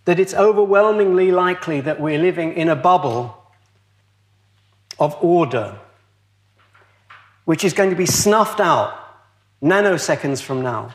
that 0.06 0.20
it's 0.20 0.34
overwhelmingly 0.34 1.32
likely 1.32 1.80
that 1.82 2.00
we're 2.00 2.20
living 2.20 2.54
in 2.54 2.70
a 2.70 2.76
bubble 2.76 3.38
of 5.00 5.16
order 5.22 5.80
which 7.46 7.64
is 7.64 7.74
going 7.74 7.90
to 7.90 7.96
be 7.96 8.06
snuffed 8.06 8.60
out 8.60 8.98
nanoseconds 9.62 10.42
from 10.42 10.62
now. 10.62 10.94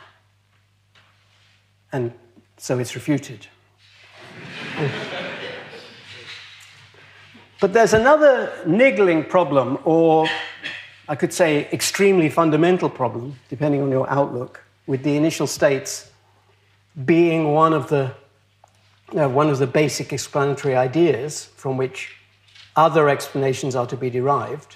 And 1.91 2.13
so 2.57 2.79
it's 2.79 2.95
refuted. 2.95 3.47
but 7.59 7.73
there's 7.73 7.93
another 7.93 8.51
niggling 8.65 9.23
problem, 9.23 9.77
or 9.83 10.27
I 11.07 11.15
could 11.15 11.33
say 11.33 11.67
extremely 11.71 12.29
fundamental 12.29 12.89
problem, 12.89 13.35
depending 13.49 13.81
on 13.81 13.91
your 13.91 14.09
outlook, 14.09 14.63
with 14.87 15.03
the 15.03 15.15
initial 15.15 15.47
states 15.47 16.11
being 17.05 17.53
one 17.53 17.73
of 17.73 17.89
the, 17.89 18.13
one 19.11 19.49
of 19.49 19.57
the 19.57 19.67
basic 19.67 20.11
explanatory 20.13 20.75
ideas 20.75 21.45
from 21.55 21.77
which 21.77 22.15
other 22.75 23.09
explanations 23.09 23.75
are 23.75 23.87
to 23.87 23.97
be 23.97 24.09
derived 24.09 24.75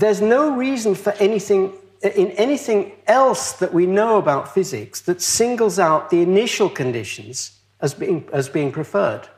there's 0.00 0.20
no 0.20 0.56
reason 0.56 0.94
for 0.94 1.12
anything 1.14 1.72
in 2.02 2.30
anything 2.32 2.92
else 3.06 3.52
that 3.54 3.74
we 3.74 3.84
know 3.84 4.16
about 4.16 4.54
physics 4.54 5.02
that 5.02 5.20
singles 5.20 5.78
out 5.78 6.08
the 6.08 6.22
initial 6.22 6.70
conditions 6.70 7.58
as 7.82 7.92
being, 7.92 8.26
as 8.32 8.48
being 8.48 8.72
preferred. 8.72 9.28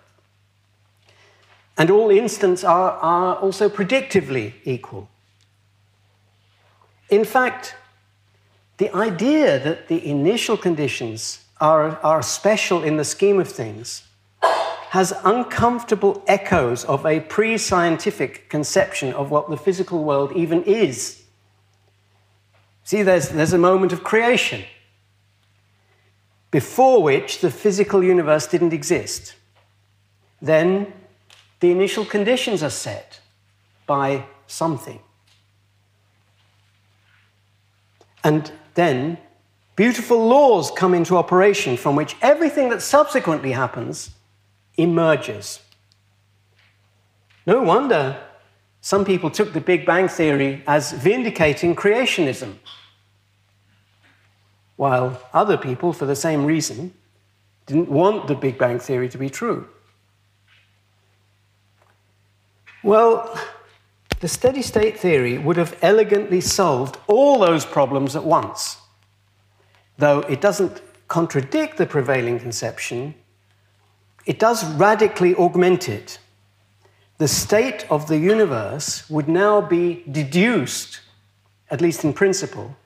And 1.77 1.91
all 1.91 2.11
instants 2.11 2.65
are, 2.65 2.93
are 2.93 3.37
also 3.37 3.69
predictively 3.69 4.55
equal. 4.65 5.09
In 7.09 7.25
fact, 7.25 7.75
the 8.79 8.95
idea 8.95 9.59
that 9.59 9.89
the 9.89 10.07
initial 10.07 10.57
conditions 10.57 11.45
are, 11.61 11.99
are 12.03 12.23
special 12.23 12.83
in 12.83 12.97
the 12.97 13.05
scheme 13.05 13.39
of 13.39 13.49
things 13.49 14.03
has 14.91 15.15
uncomfortable 15.25 16.23
echoes 16.27 16.85
of 16.85 17.07
a 17.07 17.21
pre 17.21 17.57
scientific 17.57 18.51
conception 18.51 19.13
of 19.15 19.31
what 19.31 19.49
the 19.49 19.57
physical 19.57 20.05
world 20.05 20.33
even 20.37 20.63
is. 20.65 21.23
See, 22.85 23.03
there's, 23.03 23.31
there's 23.31 23.55
a 23.55 23.59
moment 23.59 23.93
of 23.93 24.05
creation 24.05 24.65
before 26.51 27.03
which 27.03 27.41
the 27.41 27.51
physical 27.51 28.05
universe 28.05 28.47
didn't 28.47 28.75
exist. 28.75 29.35
Then 30.43 30.93
the 31.63 31.71
initial 31.71 32.05
conditions 32.05 32.61
are 32.61 32.71
set 32.71 33.21
by 33.87 34.25
something. 34.49 34.99
And 38.25 38.51
then 38.75 39.17
beautiful 39.77 40.27
laws 40.27 40.73
come 40.73 40.93
into 40.93 41.17
operation 41.17 41.77
from 41.77 41.95
which 41.95 42.17
everything 42.21 42.69
that 42.71 42.83
subsequently 42.83 43.53
happens 43.53 44.11
emerges. 44.77 45.61
No 47.47 47.63
wonder 47.63 48.21
some 48.81 49.05
people 49.05 49.31
took 49.31 49.53
the 49.53 49.61
Big 49.61 49.87
Bang 49.87 50.09
Theory 50.09 50.65
as 50.67 50.91
vindicating 50.91 51.77
creationism, 51.77 52.57
while 54.75 55.23
other 55.33 55.57
people, 55.57 55.93
for 55.93 56.07
the 56.07 56.17
same 56.17 56.45
reason, 56.45 56.93
didn't 57.67 57.89
want 57.89 58.27
the 58.27 58.35
Big 58.35 58.59
Bang 58.59 58.81
Theory 58.81 59.09
to 59.09 59.17
be 59.17 59.31
true. 59.31 59.69
Well, 62.83 63.39
the 64.19 64.29
steady 64.29 64.63
state 64.63 64.99
theory 64.99 65.39
would 65.39 65.57
have 65.57 65.79
elegantly 65.83 66.41
solved 66.41 66.99
all 67.07 67.39
those 67.39 67.65
problems 67.65 68.17
at 68.17 68.25
once. 68.25 68.79
Though 69.99 70.21
it 70.21 70.41
doesn't 70.41 70.81
contradict 71.07 71.77
the 71.77 71.87
prevailing 71.87 72.41
conception, 72.41 73.15
it 74.27 74.39
does 74.39 74.65
radically 74.75 75.35
augment 75.35 75.89
it. 75.89 76.19
The 77.19 77.29
state 77.29 77.87
of 77.89 78.09
the 78.09 78.19
universe 78.19 79.09
would 79.09 79.29
now 79.29 79.61
be 79.61 80.05
deduced, 80.11 81.01
at 81.71 81.81
least 81.81 82.03
in 82.03 82.13
principle, 82.13 82.77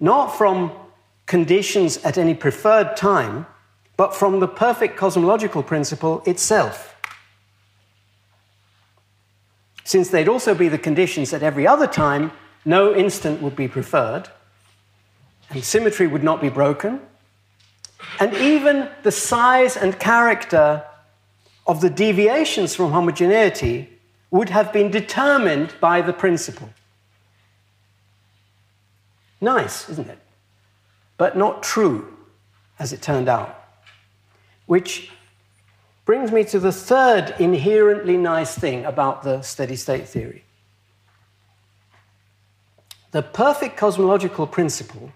not 0.00 0.28
from 0.28 0.72
conditions 1.26 1.98
at 1.98 2.16
any 2.16 2.34
preferred 2.34 2.96
time, 2.96 3.46
but 3.98 4.14
from 4.14 4.40
the 4.40 4.48
perfect 4.48 4.96
cosmological 4.96 5.62
principle 5.62 6.22
itself 6.26 6.95
since 9.86 10.08
they'd 10.08 10.28
also 10.28 10.52
be 10.52 10.68
the 10.68 10.78
conditions 10.78 11.32
at 11.32 11.44
every 11.44 11.64
other 11.64 11.86
time, 11.86 12.32
no 12.64 12.92
instant 12.92 13.40
would 13.40 13.54
be 13.54 13.68
preferred, 13.68 14.28
and 15.50 15.62
symmetry 15.62 16.08
would 16.08 16.24
not 16.24 16.40
be 16.40 16.48
broken, 16.48 17.00
and 18.18 18.34
even 18.34 18.90
the 19.04 19.12
size 19.12 19.76
and 19.76 20.00
character 20.00 20.84
of 21.68 21.80
the 21.80 21.88
deviations 21.88 22.74
from 22.74 22.90
homogeneity 22.90 23.88
would 24.32 24.48
have 24.48 24.72
been 24.72 24.90
determined 24.90 25.72
by 25.80 26.00
the 26.00 26.12
principle. 26.12 26.68
Nice, 29.40 29.88
isn't 29.88 30.10
it? 30.10 30.18
But 31.16 31.36
not 31.36 31.62
true, 31.62 32.12
as 32.80 32.92
it 32.92 33.02
turned 33.02 33.28
out, 33.28 33.68
which 34.66 35.12
brings 36.06 36.30
me 36.30 36.44
to 36.44 36.60
the 36.60 36.72
third 36.72 37.34
inherently 37.38 38.16
nice 38.16 38.56
thing 38.56 38.84
about 38.84 39.24
the 39.24 39.42
steady 39.42 39.76
state 39.76 40.08
theory. 40.08 40.44
The 43.10 43.22
perfect 43.22 43.76
cosmological 43.76 44.46
principle 44.46 45.12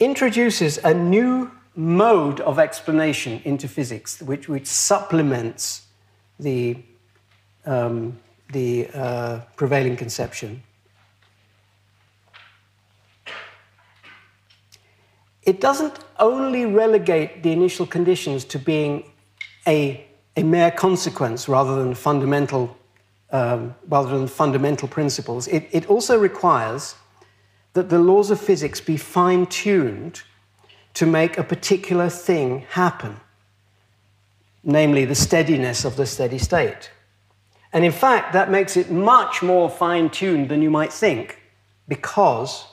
introduces 0.00 0.78
a 0.78 0.94
new 0.94 1.50
mode 1.74 2.40
of 2.40 2.58
explanation 2.58 3.42
into 3.44 3.68
physics, 3.68 4.22
which, 4.22 4.48
which 4.48 4.66
supplements 4.66 5.86
the, 6.40 6.78
um, 7.66 8.18
the 8.52 8.88
uh, 8.94 9.40
prevailing 9.56 9.96
conception. 9.96 10.62
It 15.42 15.60
doesn't 15.60 15.98
only 16.18 16.64
relegate 16.64 17.42
the 17.42 17.52
initial 17.52 17.86
conditions 17.86 18.42
to 18.46 18.58
being 18.58 19.04
a, 19.66 20.06
a 20.36 20.42
mere 20.42 20.70
consequence 20.70 21.48
rather 21.48 21.76
than 21.82 21.94
fundamental, 21.94 22.76
um, 23.30 23.74
rather 23.88 24.16
than 24.16 24.28
fundamental 24.28 24.88
principles. 24.88 25.48
It, 25.48 25.68
it 25.72 25.86
also 25.90 26.18
requires 26.18 26.94
that 27.72 27.88
the 27.88 27.98
laws 27.98 28.30
of 28.30 28.40
physics 28.40 28.80
be 28.80 28.96
fine 28.96 29.46
tuned 29.46 30.22
to 30.94 31.06
make 31.06 31.36
a 31.36 31.44
particular 31.44 32.08
thing 32.08 32.64
happen, 32.70 33.20
namely 34.64 35.04
the 35.04 35.14
steadiness 35.14 35.84
of 35.84 35.96
the 35.96 36.06
steady 36.06 36.38
state. 36.38 36.90
And 37.72 37.84
in 37.84 37.92
fact, 37.92 38.32
that 38.32 38.50
makes 38.50 38.76
it 38.76 38.90
much 38.90 39.42
more 39.42 39.68
fine 39.68 40.08
tuned 40.08 40.48
than 40.48 40.62
you 40.62 40.70
might 40.70 40.92
think, 40.92 41.38
because, 41.86 42.64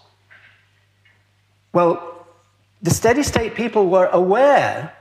well, 1.74 2.26
the 2.82 2.92
steady 2.92 3.24
state 3.24 3.56
people 3.56 3.88
were 3.88 4.10
aware 4.14 4.94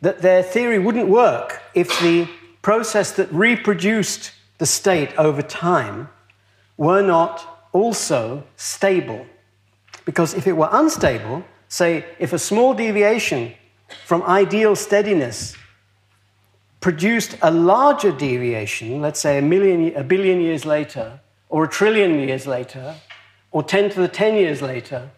that 0.00 0.22
their 0.22 0.42
theory 0.42 0.78
wouldn't 0.78 1.08
work 1.08 1.62
if 1.74 1.88
the 2.00 2.28
process 2.62 3.12
that 3.12 3.32
reproduced 3.32 4.32
the 4.58 4.66
state 4.66 5.16
over 5.18 5.42
time 5.42 6.08
were 6.76 7.02
not 7.02 7.68
also 7.72 8.44
stable. 8.56 9.26
Because 10.04 10.34
if 10.34 10.46
it 10.46 10.52
were 10.52 10.68
unstable, 10.72 11.44
say, 11.68 12.04
if 12.18 12.32
a 12.32 12.38
small 12.38 12.74
deviation 12.74 13.52
from 14.04 14.22
ideal 14.22 14.76
steadiness 14.76 15.56
produced 16.80 17.36
a 17.42 17.50
larger 17.50 18.12
deviation, 18.12 19.00
let's 19.00 19.20
say 19.20 19.38
a, 19.38 19.42
million, 19.42 19.94
a 19.96 20.04
billion 20.04 20.40
years 20.40 20.64
later, 20.64 21.20
or 21.48 21.64
a 21.64 21.68
trillion 21.68 22.18
years 22.20 22.46
later, 22.46 22.94
or 23.50 23.62
10 23.62 23.90
to 23.90 24.00
the 24.00 24.08
10 24.08 24.34
years 24.34 24.62
later, 24.62 25.10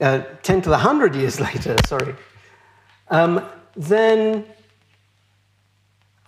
uh, 0.00 0.22
10 0.42 0.62
to 0.62 0.68
the 0.68 0.76
100 0.76 1.14
years 1.14 1.40
later, 1.48 1.76
sorry, 1.86 2.14
um, 3.08 3.44
then 3.76 4.44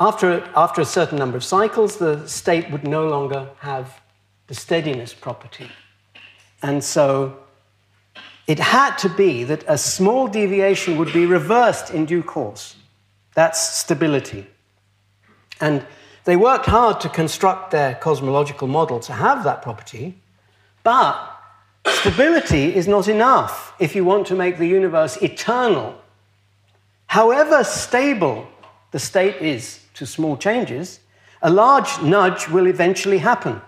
after, 0.00 0.48
after 0.54 0.80
a 0.80 0.84
certain 0.84 1.18
number 1.18 1.36
of 1.36 1.44
cycles, 1.44 1.96
the 1.96 2.26
state 2.28 2.70
would 2.70 2.86
no 2.86 3.08
longer 3.08 3.48
have 3.58 4.00
the 4.46 4.54
steadiness 4.54 5.12
property. 5.12 5.70
And 6.62 6.82
so 6.82 7.38
it 8.46 8.58
had 8.58 8.96
to 8.98 9.08
be 9.08 9.44
that 9.44 9.64
a 9.68 9.76
small 9.76 10.28
deviation 10.28 10.96
would 10.98 11.12
be 11.12 11.26
reversed 11.26 11.90
in 11.90 12.06
due 12.06 12.22
course. 12.22 12.76
That's 13.34 13.60
stability. 13.60 14.46
And 15.60 15.84
they 16.24 16.36
worked 16.36 16.66
hard 16.66 17.00
to 17.00 17.08
construct 17.08 17.70
their 17.70 17.94
cosmological 17.94 18.68
model 18.68 19.00
to 19.00 19.12
have 19.12 19.44
that 19.44 19.62
property, 19.62 20.18
but 20.82 21.37
Stability 21.94 22.74
is 22.74 22.86
not 22.86 23.08
enough 23.08 23.74
if 23.78 23.94
you 23.94 24.04
want 24.04 24.26
to 24.26 24.34
make 24.34 24.58
the 24.58 24.66
universe 24.66 25.16
eternal. 25.18 25.94
However 27.06 27.64
stable 27.64 28.46
the 28.90 28.98
state 28.98 29.36
is 29.36 29.80
to 29.94 30.06
small 30.06 30.36
changes, 30.36 31.00
a 31.42 31.50
large 31.50 32.00
nudge 32.02 32.48
will 32.48 32.66
eventually 32.66 33.18
happen, 33.18 33.60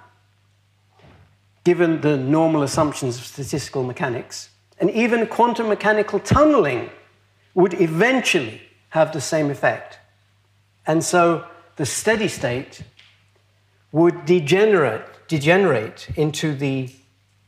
given 1.64 2.00
the 2.00 2.16
normal 2.16 2.62
assumptions 2.62 3.16
of 3.16 3.24
statistical 3.24 3.82
mechanics. 3.82 4.50
And 4.78 4.90
even 4.90 5.26
quantum 5.26 5.68
mechanical 5.68 6.18
tunneling 6.18 6.90
would 7.54 7.80
eventually 7.80 8.62
have 8.90 9.12
the 9.12 9.20
same 9.20 9.50
effect. 9.50 9.98
And 10.86 11.04
so 11.04 11.44
the 11.76 11.86
steady 11.86 12.28
state 12.28 12.82
would 13.92 14.24
degenerate, 14.24 15.04
degenerate 15.28 16.08
into 16.16 16.54
the 16.54 16.90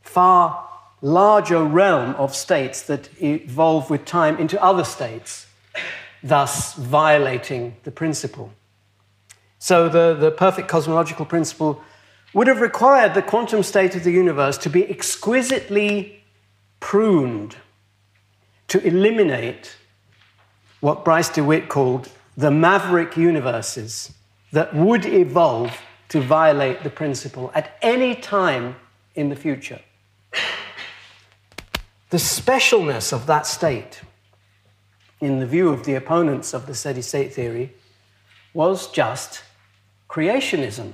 far 0.03 0.69
larger 1.01 1.63
realm 1.63 2.15
of 2.15 2.35
states 2.35 2.83
that 2.83 3.09
evolve 3.21 3.89
with 3.89 4.05
time 4.05 4.37
into 4.37 4.61
other 4.61 4.83
states, 4.83 5.47
thus 6.21 6.75
violating 6.75 7.75
the 7.83 7.91
principle. 7.91 8.53
So, 9.59 9.89
the, 9.89 10.13
the 10.13 10.31
perfect 10.31 10.67
cosmological 10.67 11.25
principle 11.25 11.81
would 12.33 12.47
have 12.47 12.61
required 12.61 13.13
the 13.13 13.21
quantum 13.21 13.63
state 13.63 13.95
of 13.95 14.03
the 14.03 14.11
universe 14.11 14.57
to 14.59 14.69
be 14.69 14.89
exquisitely 14.89 16.23
pruned 16.79 17.55
to 18.67 18.85
eliminate 18.85 19.75
what 20.79 21.05
Bryce 21.05 21.29
DeWitt 21.29 21.69
called 21.69 22.09
the 22.35 22.51
maverick 22.51 23.15
universes 23.15 24.13
that 24.51 24.75
would 24.75 25.05
evolve 25.05 25.79
to 26.09 26.19
violate 26.19 26.83
the 26.83 26.89
principle 26.89 27.51
at 27.53 27.77
any 27.81 28.15
time 28.15 28.75
in 29.15 29.29
the 29.29 29.35
future. 29.35 29.79
The 32.09 32.17
specialness 32.17 33.11
of 33.11 33.25
that 33.25 33.47
state, 33.47 34.01
in 35.19 35.39
the 35.39 35.47
view 35.47 35.69
of 35.69 35.83
the 35.85 35.95
opponents 35.95 36.53
of 36.53 36.67
the 36.67 36.75
steady 36.75 37.01
state 37.01 37.33
theory, 37.33 37.73
was 38.53 38.91
just 38.91 39.43
creationism. 40.09 40.93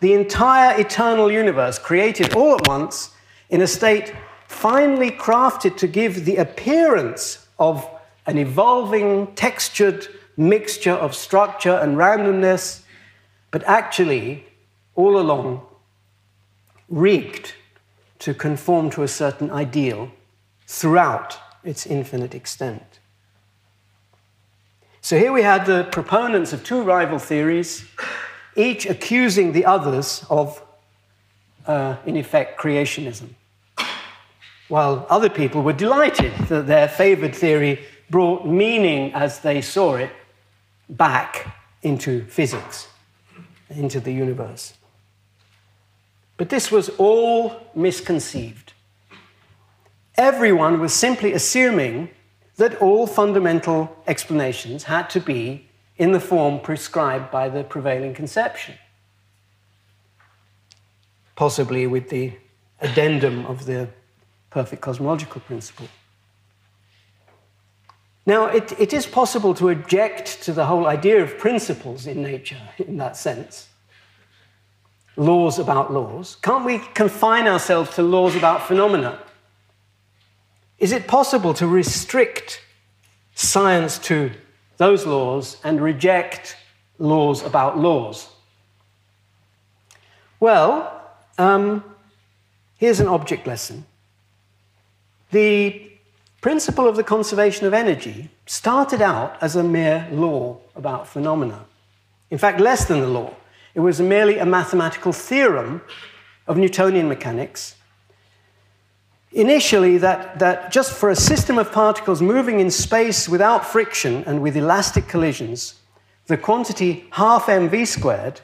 the 0.00 0.12
entire 0.12 0.78
eternal 0.80 1.32
universe 1.32 1.78
created 1.78 2.34
all 2.34 2.54
at 2.54 2.68
once 2.68 3.10
in 3.48 3.60
a 3.62 3.66
state 3.66 4.14
finely 4.46 5.10
crafted 5.10 5.76
to 5.76 5.86
give 5.86 6.24
the 6.24 6.36
appearance 6.36 7.46
of 7.58 7.88
an 8.26 8.38
evolving, 8.38 9.26
textured 9.34 10.06
mixture 10.36 10.92
of 10.92 11.14
structure 11.14 11.74
and 11.74 11.96
randomness, 11.96 12.82
but 13.50 13.62
actually, 13.64 14.44
all 14.94 15.18
along, 15.18 15.62
rigged 16.88 17.45
to 18.26 18.34
conform 18.34 18.90
to 18.90 19.04
a 19.04 19.06
certain 19.06 19.52
ideal 19.52 20.10
throughout 20.66 21.38
its 21.62 21.86
infinite 21.86 22.34
extent. 22.34 22.98
So 25.00 25.16
here 25.16 25.30
we 25.30 25.42
had 25.42 25.64
the 25.64 25.86
proponents 25.92 26.52
of 26.52 26.64
two 26.64 26.82
rival 26.82 27.20
theories, 27.20 27.84
each 28.56 28.84
accusing 28.84 29.52
the 29.52 29.64
others 29.64 30.24
of, 30.28 30.60
uh, 31.68 31.98
in 32.04 32.16
effect, 32.16 32.58
creationism. 32.58 33.28
While 34.66 35.06
other 35.08 35.30
people 35.30 35.62
were 35.62 35.72
delighted 35.72 36.32
that 36.48 36.66
their 36.66 36.88
favored 36.88 37.32
theory 37.32 37.78
brought 38.10 38.44
meaning 38.44 39.14
as 39.14 39.38
they 39.38 39.60
saw 39.60 39.94
it 39.94 40.10
back 40.88 41.56
into 41.82 42.24
physics, 42.26 42.88
into 43.70 44.00
the 44.00 44.12
universe. 44.12 44.74
But 46.36 46.50
this 46.50 46.70
was 46.70 46.90
all 46.98 47.70
misconceived. 47.74 48.72
Everyone 50.16 50.80
was 50.80 50.92
simply 50.92 51.32
assuming 51.32 52.10
that 52.56 52.80
all 52.80 53.06
fundamental 53.06 53.94
explanations 54.06 54.84
had 54.84 55.10
to 55.10 55.20
be 55.20 55.68
in 55.98 56.12
the 56.12 56.20
form 56.20 56.60
prescribed 56.60 57.30
by 57.30 57.48
the 57.48 57.64
prevailing 57.64 58.14
conception, 58.14 58.74
possibly 61.34 61.86
with 61.86 62.08
the 62.08 62.32
addendum 62.80 63.46
of 63.46 63.66
the 63.66 63.88
perfect 64.50 64.82
cosmological 64.82 65.40
principle. 65.42 65.88
Now, 68.26 68.46
it, 68.46 68.78
it 68.78 68.92
is 68.92 69.06
possible 69.06 69.54
to 69.54 69.68
object 69.68 70.42
to 70.42 70.52
the 70.52 70.66
whole 70.66 70.86
idea 70.86 71.22
of 71.22 71.38
principles 71.38 72.06
in 72.06 72.22
nature 72.22 72.60
in 72.78 72.96
that 72.96 73.16
sense. 73.16 73.68
Laws 75.16 75.58
about 75.58 75.92
laws. 75.92 76.36
Can't 76.42 76.64
we 76.64 76.78
confine 76.78 77.46
ourselves 77.46 77.94
to 77.94 78.02
laws 78.02 78.36
about 78.36 78.66
phenomena? 78.66 79.18
Is 80.78 80.92
it 80.92 81.06
possible 81.06 81.54
to 81.54 81.66
restrict 81.66 82.60
science 83.34 83.98
to 83.98 84.30
those 84.76 85.06
laws 85.06 85.56
and 85.64 85.80
reject 85.80 86.56
laws 86.98 87.42
about 87.42 87.78
laws? 87.78 88.28
Well, 90.38 91.02
um, 91.38 91.82
here's 92.76 93.00
an 93.00 93.08
object 93.08 93.46
lesson. 93.46 93.86
The 95.30 95.90
principle 96.40 96.86
of 96.86 96.96
the 96.96 97.02
conservation 97.02 97.66
of 97.66 97.74
energy 97.74 98.30
started 98.44 99.00
out 99.00 99.36
as 99.42 99.56
a 99.56 99.62
mere 99.62 100.06
law 100.12 100.58
about 100.74 101.08
phenomena. 101.08 101.64
In 102.30 102.38
fact, 102.38 102.60
less 102.60 102.84
than 102.84 103.02
a 103.02 103.06
law. 103.06 103.34
It 103.76 103.80
was 103.80 104.00
merely 104.00 104.38
a 104.38 104.46
mathematical 104.46 105.12
theorem 105.12 105.82
of 106.46 106.56
Newtonian 106.56 107.08
mechanics. 107.08 107.74
Initially, 109.32 109.98
that, 109.98 110.38
that 110.38 110.72
just 110.72 110.92
for 110.92 111.10
a 111.10 111.14
system 111.14 111.58
of 111.58 111.70
particles 111.70 112.22
moving 112.22 112.58
in 112.58 112.70
space 112.70 113.28
without 113.28 113.66
friction 113.66 114.24
and 114.24 114.40
with 114.40 114.56
elastic 114.56 115.08
collisions, 115.08 115.74
the 116.26 116.38
quantity 116.38 117.04
half 117.10 117.46
mv 117.46 117.86
squared, 117.86 118.40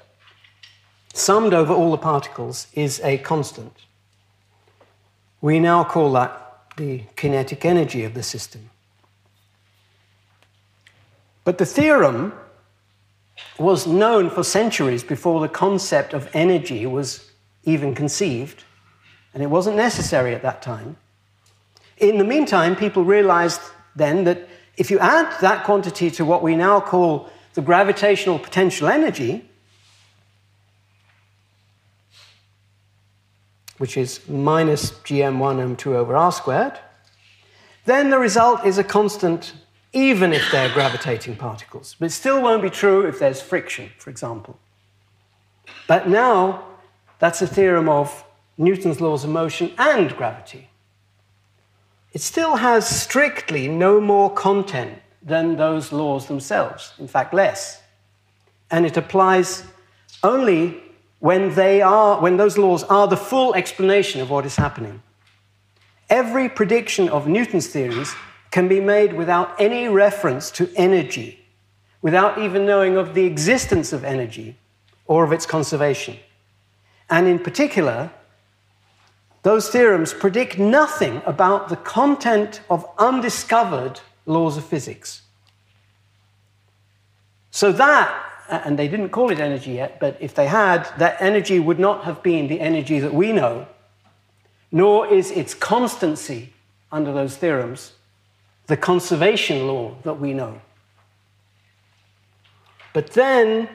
summed 1.15 1.55
over 1.55 1.73
all 1.73 1.93
the 1.93 1.97
particles, 1.97 2.67
is 2.75 3.01
a 3.03 3.17
constant. 3.17 3.73
We 5.41 5.59
now 5.59 5.83
call 5.83 6.13
that 6.13 6.59
the 6.77 7.05
kinetic 7.17 7.65
energy 7.65 8.05
of 8.05 8.13
the 8.13 8.23
system. 8.23 8.69
But 11.45 11.57
the 11.57 11.67
theorem 11.67 12.35
was 13.59 13.87
known 13.87 14.31
for 14.31 14.43
centuries 14.43 15.05
before 15.05 15.41
the 15.41 15.49
concept 15.49 16.13
of 16.13 16.29
energy 16.35 16.87
was 16.87 17.31
even 17.65 17.95
conceived, 17.95 18.65
and 19.35 19.43
it 19.43 19.47
wasn't 19.47 19.77
necessary 19.77 20.35
at 20.35 20.43
that 20.43 20.63
time. 20.63 20.97
In 21.99 22.19
the 22.19 22.25
meantime, 22.25 22.75
people 22.77 23.05
realized 23.05 23.61
then 23.95 24.25
that 24.25 24.49
if 24.77 24.91
you 24.91 24.99
add 24.99 25.41
that 25.41 25.65
quantity 25.65 26.11
to 26.13 26.25
what 26.25 26.43
we 26.43 26.57
now 26.57 26.81
call 26.81 27.31
the 27.55 27.63
gravitational 27.63 28.39
potential 28.39 28.89
energy, 28.89 29.49
which 33.79 33.97
is 33.97 34.27
minus 34.29 34.93
gm1 34.93 35.77
m2 35.77 35.87
over 35.89 36.17
r 36.17 36.33
squared, 36.33 36.79
then 37.85 38.11
the 38.11 38.19
result 38.19 38.65
is 38.65 38.79
a 38.79 38.85
constant 38.85 39.53
even 39.93 40.33
if 40.33 40.51
they're 40.51 40.73
gravitating 40.73 41.37
particles. 41.37 41.97
But 41.99 42.07
it 42.07 42.11
still 42.11 42.43
won't 42.43 42.63
be 42.63 42.71
true 42.71 43.07
if 43.07 43.19
there's 43.19 43.43
friction, 43.43 43.91
for 43.99 44.11
example. 44.11 44.59
But 45.87 46.09
now, 46.09 46.65
that's 47.19 47.43
a 47.43 47.47
theorem 47.47 47.89
of 47.89 48.25
Newton's 48.57 49.01
laws 49.01 49.25
of 49.25 49.31
motion 49.31 49.73
and 49.79 50.17
gravity. 50.17 50.69
It 52.13 52.21
still 52.21 52.57
has 52.57 52.87
strictly 52.87 53.69
no 53.69 54.01
more 54.01 54.33
content 54.33 55.01
than 55.23 55.57
those 55.57 55.93
laws 55.93 56.27
themselves, 56.27 56.93
in 56.99 57.09
fact, 57.09 57.33
less. 57.33 57.81
And 58.71 58.85
it 58.85 58.97
applies 58.97 59.65
only 60.23 60.83
when, 61.21 61.55
they 61.55 61.81
are, 61.81 62.21
when 62.21 62.37
those 62.37 62.59
laws 62.59 62.83
are 62.85 63.07
the 63.07 63.17
full 63.17 63.55
explanation 63.55 64.21
of 64.21 64.31
what 64.31 64.45
is 64.45 64.57
happening. 64.57 65.03
Every 66.11 66.49
prediction 66.49 67.09
of 67.09 67.29
Newton's 67.29 67.69
theories 67.69 68.15
can 68.53 68.69
be 68.69 68.81
made 68.81 69.15
without 69.15 69.61
any 69.61 69.89
reference 69.89 70.51
to 70.53 70.71
energy, 70.77 71.45
without 72.03 72.39
even 72.39 72.65
knowing 72.65 72.97
of 72.97 73.15
the 73.15 73.25
existence 73.25 73.93
of 73.93 74.05
energy 74.05 74.57
or 75.07 75.25
of 75.25 75.33
its 75.33 75.47
conservation. 75.47 76.17
And 77.11 77.27
in 77.27 77.39
particular, 77.41 78.13
those 79.43 79.71
theorems 79.71 80.13
predict 80.13 80.59
nothing 80.59 81.23
about 81.27 81.69
the 81.69 81.77
content 81.77 82.61
of 82.71 82.87
undiscovered 82.99 84.01
laws 84.27 84.57
of 84.57 84.65
physics. 84.65 85.23
So 87.51 87.73
that 87.73 88.29
and 88.49 88.79
they 88.79 88.87
didn't 88.87 89.09
call 89.09 89.31
it 89.31 89.41
energy 89.41 89.73
yet, 89.73 89.99
but 89.99 90.17
if 90.21 90.35
they 90.35 90.47
had, 90.47 90.85
that 90.99 91.17
energy 91.21 91.59
would 91.59 91.79
not 91.79 92.05
have 92.05 92.23
been 92.23 92.49
the 92.49 92.61
energy 92.61 92.99
that 92.99 93.15
we 93.15 93.33
know, 93.33 93.67
nor 94.71 95.07
is 95.07 95.31
its 95.31 95.55
constancy 95.55 96.53
under 96.91 97.13
those 97.15 97.37
theorems 97.37 97.93
the 98.73 98.77
conservation 98.79 99.67
law 99.67 99.95
that 100.03 100.15
we 100.15 100.33
know. 100.33 100.59
But 102.95 103.11
then, 103.11 103.69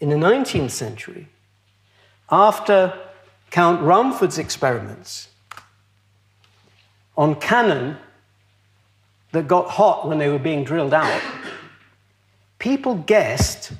in 0.00 0.08
the 0.08 0.16
19th 0.16 0.72
century, 0.72 1.28
after 2.28 2.92
Count 3.52 3.80
Rumford's 3.80 4.38
experiments 4.38 5.28
on 7.16 7.36
cannon 7.36 7.96
that 9.30 9.46
got 9.46 9.70
hot 9.70 10.08
when 10.08 10.18
they 10.18 10.30
were 10.30 10.40
being 10.40 10.64
drilled 10.64 10.92
out, 10.92 11.22
people 12.58 12.96
guessed 12.96 13.70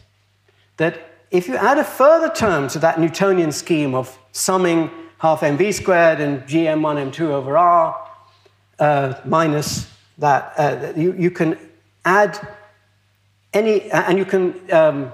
that 0.77 1.19
if 1.33 1.49
you 1.49 1.57
add 1.57 1.79
a 1.79 1.85
further 1.85 2.33
term 2.33 2.69
to 2.69 2.79
that 2.79 3.01
Newtonian 3.01 3.51
scheme 3.51 3.93
of 3.93 4.17
summing 4.31 4.89
half 5.19 5.41
mv 5.41 5.75
squared 5.75 6.21
and 6.21 6.43
gm1 6.43 7.11
m2 7.11 7.21
over 7.23 7.57
r 7.57 8.09
uh, 8.79 9.15
minus 9.25 9.96
that, 10.19 10.53
uh, 10.57 10.93
you, 10.97 11.15
you, 11.19 11.31
can 11.31 11.59
add 12.05 12.39
any, 13.53 13.91
and 13.91 14.19
you 14.19 14.25
can, 14.25 14.55
um, 14.73 15.13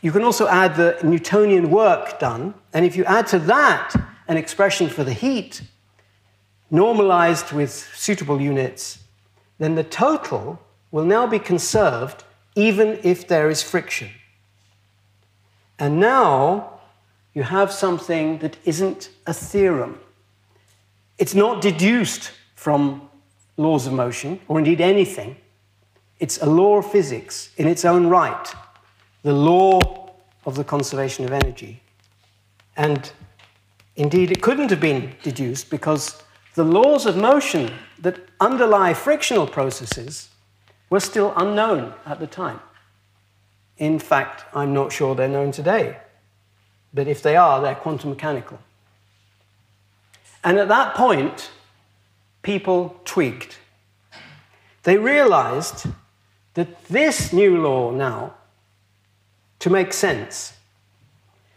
you 0.00 0.10
can 0.10 0.22
also 0.22 0.48
add 0.48 0.76
the 0.76 0.98
Newtonian 1.02 1.70
work 1.70 2.18
done, 2.18 2.54
and 2.72 2.84
if 2.84 2.96
you 2.96 3.04
add 3.04 3.26
to 3.28 3.38
that 3.40 3.94
an 4.28 4.36
expression 4.36 4.88
for 4.88 5.04
the 5.04 5.12
heat, 5.12 5.62
normalized 6.70 7.52
with 7.52 7.70
suitable 7.94 8.40
units, 8.40 8.98
then 9.58 9.74
the 9.74 9.84
total 9.84 10.58
will 10.90 11.04
now 11.04 11.26
be 11.26 11.38
conserved 11.38 12.24
even 12.54 12.98
if 13.02 13.28
there 13.28 13.48
is 13.48 13.62
friction. 13.62 14.10
And 15.78 16.00
now 16.00 16.80
you 17.34 17.42
have 17.42 17.72
something 17.72 18.38
that 18.38 18.56
isn't 18.64 19.10
a 19.26 19.32
theorem. 19.32 19.98
It's 21.18 21.34
not 21.34 21.62
deduced 21.62 22.32
from 22.54 23.08
laws 23.56 23.86
of 23.86 23.92
motion, 23.92 24.40
or 24.48 24.58
indeed 24.58 24.80
anything. 24.80 25.36
It's 26.18 26.40
a 26.40 26.46
law 26.46 26.78
of 26.78 26.90
physics 26.90 27.50
in 27.56 27.66
its 27.68 27.84
own 27.84 28.06
right, 28.06 28.54
the 29.22 29.32
law 29.32 29.80
of 30.44 30.56
the 30.56 30.64
conservation 30.64 31.24
of 31.24 31.32
energy. 31.32 31.82
And 32.76 33.12
indeed, 33.96 34.30
it 34.30 34.42
couldn't 34.42 34.70
have 34.70 34.80
been 34.80 35.14
deduced 35.22 35.70
because 35.70 36.22
the 36.54 36.64
laws 36.64 37.06
of 37.06 37.16
motion 37.16 37.72
that 37.98 38.20
underlie 38.40 38.94
frictional 38.94 39.46
processes 39.46 40.28
were 40.90 41.00
still 41.00 41.32
unknown 41.36 41.94
at 42.04 42.20
the 42.20 42.26
time. 42.26 42.60
In 43.78 43.98
fact, 43.98 44.44
I'm 44.54 44.72
not 44.74 44.92
sure 44.92 45.14
they're 45.14 45.28
known 45.28 45.52
today. 45.52 45.96
but 46.94 47.08
if 47.08 47.22
they 47.22 47.36
are, 47.36 47.62
they're 47.62 47.74
quantum 47.74 48.10
mechanical. 48.10 48.58
And 50.44 50.58
at 50.58 50.68
that 50.68 50.94
point, 50.94 51.50
people 52.42 53.00
tweaked. 53.04 53.58
They 54.82 54.98
realized 54.98 55.86
that 56.54 56.84
this 56.86 57.32
new 57.32 57.60
law 57.62 57.90
now, 57.90 58.34
to 59.60 59.70
make 59.70 59.92
sense, 59.92 60.54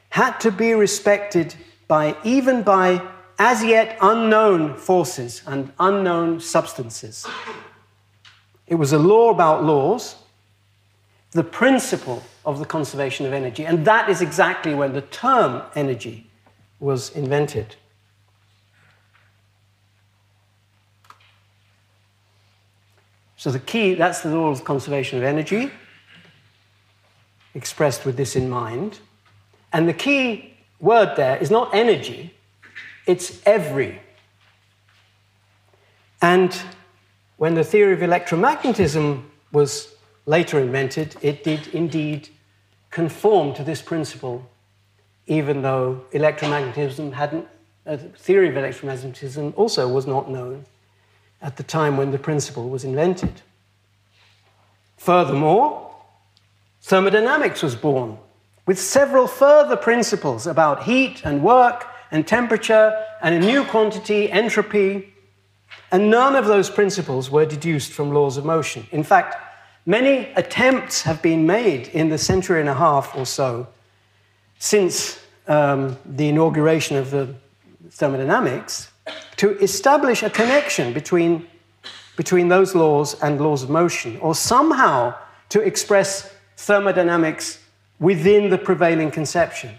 had 0.09 0.39
to 0.39 0.51
be 0.51 0.73
respected 0.73 1.55
by 1.87 2.15
even 2.23 2.63
by 2.63 3.05
as 3.37 3.63
yet 3.63 3.97
unknown 4.01 4.77
forces 4.77 5.41
and 5.45 5.73
unknown 5.79 6.39
substances. 6.39 7.25
It 8.67 8.75
was 8.75 8.93
a 8.93 8.99
law 8.99 9.29
about 9.29 9.63
laws, 9.63 10.15
the 11.31 11.43
principle 11.43 12.23
of 12.45 12.59
the 12.59 12.65
conservation 12.65 13.25
of 13.25 13.33
energy, 13.33 13.65
and 13.65 13.85
that 13.85 14.09
is 14.09 14.21
exactly 14.21 14.73
when 14.73 14.93
the 14.93 15.01
term 15.01 15.63
energy 15.75 16.29
was 16.79 17.09
invented. 17.09 17.75
So 23.45 23.51
the 23.51 23.59
key, 23.59 23.93
that's 23.93 24.21
the 24.21 24.35
law 24.35 24.47
of 24.47 24.63
conservation 24.63 25.19
of 25.19 25.23
energy, 25.23 25.69
expressed 27.53 28.03
with 28.03 28.17
this 28.17 28.35
in 28.35 28.49
mind. 28.49 28.97
And 29.71 29.87
the 29.87 29.93
key 29.93 30.55
word 30.79 31.15
there 31.15 31.37
is 31.37 31.51
not 31.51 31.71
energy, 31.71 32.33
it's 33.05 33.39
every. 33.45 34.01
And 36.23 36.59
when 37.37 37.53
the 37.53 37.63
theory 37.63 37.93
of 37.93 37.99
electromagnetism 37.99 39.21
was 39.51 39.93
later 40.25 40.59
invented, 40.59 41.15
it 41.21 41.43
did 41.43 41.67
indeed 41.67 42.29
conform 42.89 43.53
to 43.53 43.63
this 43.63 43.79
principle, 43.79 44.49
even 45.27 45.61
though 45.61 46.03
electromagnetism 46.13 47.13
hadn't, 47.13 47.45
uh, 47.85 47.91
a 47.91 47.97
theory 47.97 48.49
of 48.49 48.55
electromagnetism 48.55 49.53
also 49.55 49.87
was 49.87 50.07
not 50.07 50.31
known 50.31 50.65
at 51.41 51.57
the 51.57 51.63
time 51.63 51.97
when 51.97 52.11
the 52.11 52.17
principle 52.17 52.69
was 52.69 52.83
invented. 52.83 53.41
Furthermore, 54.97 55.91
thermodynamics 56.81 57.61
was 57.61 57.75
born 57.75 58.17
with 58.65 58.79
several 58.79 59.27
further 59.27 59.75
principles 59.75 60.47
about 60.47 60.83
heat 60.83 61.21
and 61.23 61.43
work 61.43 61.85
and 62.11 62.25
temperature 62.27 62.97
and 63.21 63.35
a 63.35 63.39
new 63.39 63.63
quantity, 63.65 64.31
entropy. 64.31 65.13
And 65.91 66.09
none 66.09 66.35
of 66.35 66.45
those 66.45 66.69
principles 66.69 67.29
were 67.29 67.45
deduced 67.45 67.91
from 67.91 68.11
laws 68.11 68.37
of 68.37 68.45
motion. 68.45 68.87
In 68.91 69.03
fact, 69.03 69.35
many 69.85 70.31
attempts 70.35 71.03
have 71.03 71.21
been 71.21 71.45
made 71.45 71.89
in 71.89 72.09
the 72.09 72.17
century 72.17 72.59
and 72.59 72.69
a 72.69 72.73
half 72.73 73.15
or 73.15 73.25
so 73.25 73.67
since 74.57 75.19
um, 75.47 75.97
the 76.05 76.29
inauguration 76.29 76.97
of 76.97 77.11
the 77.11 77.35
thermodynamics 77.91 78.91
to 79.37 79.57
establish 79.59 80.23
a 80.23 80.29
connection 80.29 80.93
between, 80.93 81.47
between 82.15 82.47
those 82.47 82.75
laws 82.75 83.21
and 83.21 83.39
laws 83.39 83.63
of 83.63 83.69
motion, 83.69 84.17
or 84.19 84.33
somehow 84.35 85.13
to 85.49 85.61
express 85.61 86.33
thermodynamics 86.57 87.59
within 87.99 88.49
the 88.49 88.57
prevailing 88.57 89.11
conception. 89.11 89.75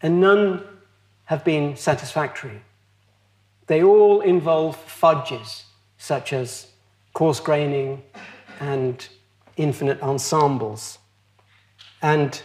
And 0.00 0.20
none 0.20 0.64
have 1.24 1.44
been 1.44 1.76
satisfactory. 1.76 2.62
They 3.66 3.82
all 3.82 4.20
involve 4.20 4.76
fudges, 4.76 5.64
such 5.98 6.32
as 6.32 6.68
coarse 7.12 7.40
graining 7.40 8.02
and 8.60 9.06
infinite 9.56 10.00
ensembles. 10.02 10.98
And 12.00 12.40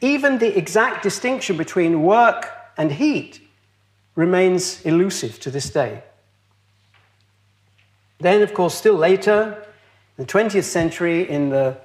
even 0.00 0.38
the 0.38 0.56
exact 0.56 1.02
distinction 1.02 1.56
between 1.56 2.02
work 2.02 2.48
and 2.76 2.92
heat 2.92 3.40
remains 4.14 4.82
elusive 4.82 5.38
to 5.40 5.50
this 5.50 5.70
day. 5.70 6.02
Then, 8.18 8.42
of 8.42 8.52
course, 8.52 8.74
still 8.74 8.96
later, 8.96 9.64
in 10.18 10.26
the 10.26 10.32
20th 10.32 10.64
century, 10.64 11.28
in 11.28 11.48
the 11.48 11.78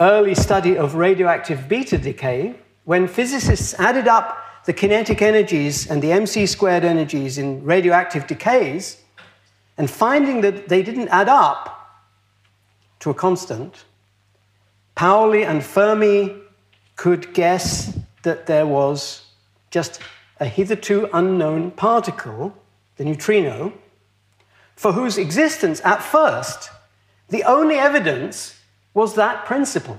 early 0.00 0.34
study 0.34 0.76
of 0.76 0.94
radioactive 0.94 1.68
beta 1.68 1.98
decay, 1.98 2.54
when 2.84 3.08
physicists 3.08 3.74
added 3.74 4.08
up 4.08 4.38
the 4.64 4.72
kinetic 4.72 5.22
energies 5.22 5.88
and 5.88 6.02
the 6.02 6.12
mc 6.12 6.46
squared 6.46 6.84
energies 6.84 7.38
in 7.38 7.62
radioactive 7.64 8.26
decays, 8.26 9.02
and 9.78 9.90
finding 9.90 10.40
that 10.40 10.68
they 10.68 10.82
didn't 10.82 11.08
add 11.08 11.28
up 11.28 11.76
to 13.00 13.10
a 13.10 13.14
constant, 13.14 13.84
Pauli 14.94 15.44
and 15.44 15.62
Fermi 15.62 16.34
could 16.96 17.34
guess 17.34 17.98
that 18.22 18.46
there 18.46 18.66
was 18.66 19.26
just 19.70 20.00
a 20.38 20.46
hitherto 20.46 21.08
unknown 21.12 21.70
particle, 21.70 22.54
the 22.96 23.04
neutrino, 23.04 23.72
for 24.74 24.92
whose 24.92 25.18
existence 25.18 25.80
at 25.84 26.02
first 26.02 26.70
the 27.28 27.42
only 27.44 27.76
evidence 27.76 28.60
was 28.94 29.14
that 29.14 29.44
principle. 29.44 29.98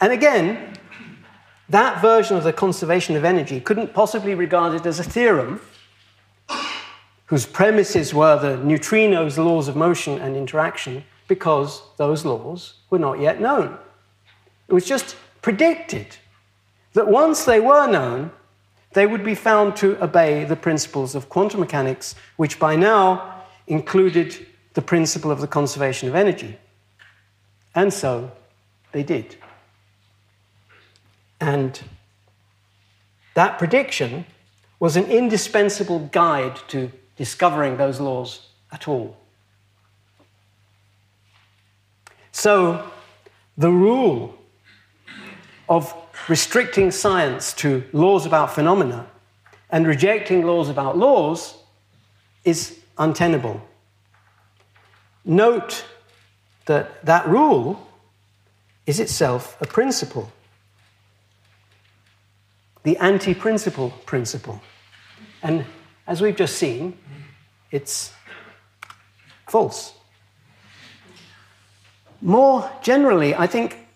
And 0.00 0.12
again, 0.12 0.74
that 1.68 2.00
version 2.00 2.36
of 2.36 2.44
the 2.44 2.52
conservation 2.52 3.16
of 3.16 3.24
energy 3.24 3.60
couldn't 3.60 3.92
possibly 3.92 4.32
be 4.32 4.34
regarded 4.34 4.86
as 4.86 4.98
a 4.98 5.04
theorem 5.04 5.60
whose 7.26 7.44
premises 7.44 8.14
were 8.14 8.38
the 8.38 8.56
neutrino's 8.58 9.36
laws 9.36 9.68
of 9.68 9.76
motion 9.76 10.18
and 10.20 10.36
interaction 10.36 11.04
because 11.28 11.82
those 11.96 12.24
laws 12.24 12.74
were 12.88 12.98
not 12.98 13.18
yet 13.18 13.40
known. 13.40 13.76
It 14.68 14.74
was 14.74 14.86
just 14.86 15.16
predicted 15.42 16.16
that 16.92 17.08
once 17.08 17.44
they 17.44 17.60
were 17.60 17.86
known, 17.88 18.30
they 18.96 19.06
would 19.06 19.22
be 19.22 19.34
found 19.34 19.76
to 19.76 20.02
obey 20.02 20.44
the 20.44 20.56
principles 20.56 21.14
of 21.14 21.28
quantum 21.28 21.60
mechanics, 21.60 22.14
which 22.36 22.58
by 22.58 22.74
now 22.74 23.42
included 23.66 24.46
the 24.72 24.80
principle 24.80 25.30
of 25.30 25.42
the 25.42 25.46
conservation 25.46 26.08
of 26.08 26.14
energy. 26.14 26.56
And 27.74 27.92
so 27.92 28.32
they 28.92 29.02
did. 29.02 29.36
And 31.38 31.78
that 33.34 33.58
prediction 33.58 34.24
was 34.80 34.96
an 34.96 35.04
indispensable 35.10 35.98
guide 36.10 36.56
to 36.68 36.90
discovering 37.18 37.76
those 37.76 38.00
laws 38.00 38.48
at 38.72 38.88
all. 38.88 39.14
So, 42.32 42.90
the 43.58 43.70
rule 43.70 44.38
of 45.68 45.94
restricting 46.28 46.90
science 46.90 47.52
to 47.54 47.84
laws 47.92 48.26
about 48.26 48.54
phenomena 48.54 49.06
and 49.70 49.86
rejecting 49.86 50.46
laws 50.46 50.68
about 50.68 50.96
laws 50.96 51.54
is 52.44 52.78
untenable. 52.98 53.60
Note 55.24 55.84
that 56.66 57.04
that 57.04 57.26
rule 57.28 57.86
is 58.86 59.00
itself 59.00 59.60
a 59.60 59.66
principle 59.66 60.32
the 62.86 62.96
anti 62.98 63.34
principle 63.34 63.90
principle. 64.06 64.62
And 65.42 65.64
as 66.06 66.20
we've 66.22 66.36
just 66.36 66.56
seen, 66.56 66.96
it's 67.72 68.12
false. 69.48 69.92
More 72.22 72.70
generally, 72.82 73.34
I 73.34 73.48
think 73.48 73.88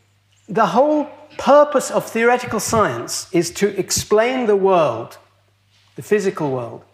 the 0.48 0.66
whole 0.66 1.08
purpose 1.40 1.90
of 1.90 2.04
theoretical 2.04 2.60
science 2.60 3.26
is 3.32 3.50
to 3.50 3.68
explain 3.78 4.46
the 4.46 4.54
world, 4.54 5.16
the 5.96 6.02
physical 6.02 6.50
world, 6.50 6.84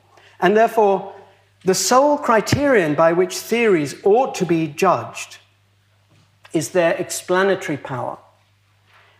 and 0.40 0.56
therefore 0.56 1.12
the 1.64 1.74
sole 1.74 2.16
criterion 2.16 2.94
by 2.94 3.12
which 3.12 3.36
theories 3.36 3.96
ought 4.04 4.36
to 4.36 4.46
be 4.46 4.68
judged 4.68 5.38
is 6.52 6.70
their 6.70 6.94
explanatory 6.94 7.76
power. 7.76 8.18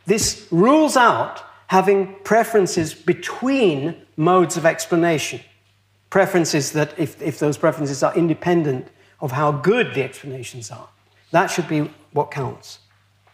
This 0.06 0.46
rules 0.52 0.96
out 0.96 1.42
having 1.66 2.14
preferences 2.22 2.94
between 2.94 3.96
modes 4.16 4.56
of 4.56 4.64
explanation. 4.64 5.40
Preferences 6.08 6.70
that, 6.72 6.94
if, 6.96 7.20
if 7.20 7.40
those 7.40 7.58
preferences 7.58 8.04
are 8.04 8.16
independent 8.16 8.86
of 9.20 9.32
how 9.32 9.50
good 9.50 9.92
the 9.92 10.04
explanations 10.04 10.70
are, 10.70 10.88
that 11.32 11.48
should 11.48 11.66
be 11.66 11.90
what 12.12 12.30
counts, 12.30 12.78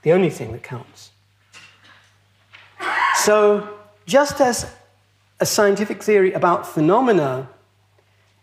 the 0.00 0.12
only 0.12 0.30
thing 0.30 0.52
that 0.52 0.62
counts. 0.62 1.11
So, 3.24 3.68
just 4.04 4.40
as 4.40 4.68
a 5.38 5.46
scientific 5.46 6.02
theory 6.02 6.32
about 6.32 6.66
phenomena 6.66 7.48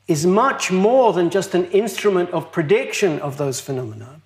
is 0.07 0.25
much 0.25 0.71
more 0.71 1.11
than 1.11 1.29
just 1.29 1.53
an 1.53 1.65
instrument 1.71 2.29
of 2.29 2.53
prediction 2.53 3.19
of 3.19 3.37
those 3.37 3.59
phenomena, 3.59 4.21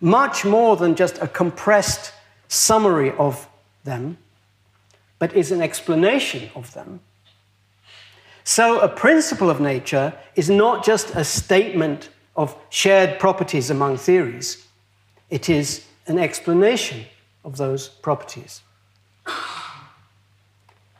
much 0.00 0.44
more 0.44 0.76
than 0.76 0.94
just 0.94 1.18
a 1.18 1.26
compressed 1.26 2.12
summary 2.46 3.10
of 3.18 3.48
them, 3.82 4.16
but 5.18 5.34
is 5.34 5.50
an 5.50 5.60
explanation 5.60 6.50
of 6.54 6.72
them. 6.72 7.00
So, 8.44 8.78
a 8.78 8.88
principle 8.88 9.50
of 9.50 9.60
nature 9.60 10.14
is 10.36 10.48
not 10.48 10.84
just 10.84 11.16
a 11.16 11.24
statement 11.24 12.10
of 12.36 12.56
shared 12.68 13.18
properties 13.18 13.70
among 13.70 13.96
theories, 13.96 14.64
it 15.30 15.48
is 15.48 15.84
an 16.06 16.16
explanation 16.16 17.06
of 17.44 17.56
those 17.56 17.88
properties. 17.88 18.62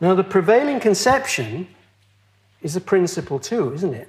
Now, 0.00 0.14
the 0.14 0.24
prevailing 0.24 0.80
conception 0.80 1.68
is 2.62 2.74
a 2.74 2.80
principle 2.80 3.38
too, 3.38 3.74
isn't 3.74 3.94
it? 3.94 4.08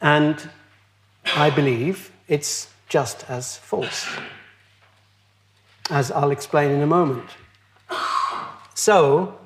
And 0.00 0.50
I 1.36 1.50
believe 1.50 2.10
it's 2.26 2.68
just 2.88 3.28
as 3.28 3.56
false, 3.58 4.06
as 5.90 6.10
I'll 6.10 6.30
explain 6.30 6.70
in 6.70 6.80
a 6.80 6.86
moment. 6.86 7.28
So, 8.74 9.38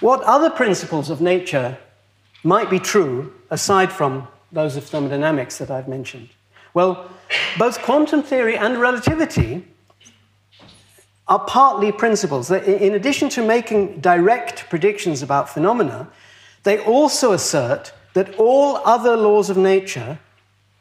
what 0.00 0.22
other 0.22 0.50
principles 0.50 1.10
of 1.10 1.20
nature 1.20 1.76
might 2.44 2.70
be 2.70 2.78
true 2.78 3.34
aside 3.50 3.92
from 3.92 4.26
those 4.50 4.76
of 4.76 4.84
thermodynamics 4.84 5.58
that 5.58 5.70
I've 5.70 5.88
mentioned? 5.88 6.30
Well, 6.74 7.10
both 7.58 7.82
quantum 7.82 8.22
theory 8.22 8.56
and 8.56 8.80
relativity 8.80 9.66
are 11.28 11.38
partly 11.40 11.92
principles. 11.92 12.50
In 12.50 12.94
addition 12.94 13.28
to 13.30 13.46
making 13.46 14.00
direct 14.00 14.68
predictions 14.68 15.22
about 15.22 15.48
phenomena, 15.48 16.08
they 16.64 16.78
also 16.78 17.32
assert 17.32 17.92
that 18.14 18.34
all 18.38 18.76
other 18.84 19.16
laws 19.16 19.48
of 19.48 19.56
nature, 19.56 20.18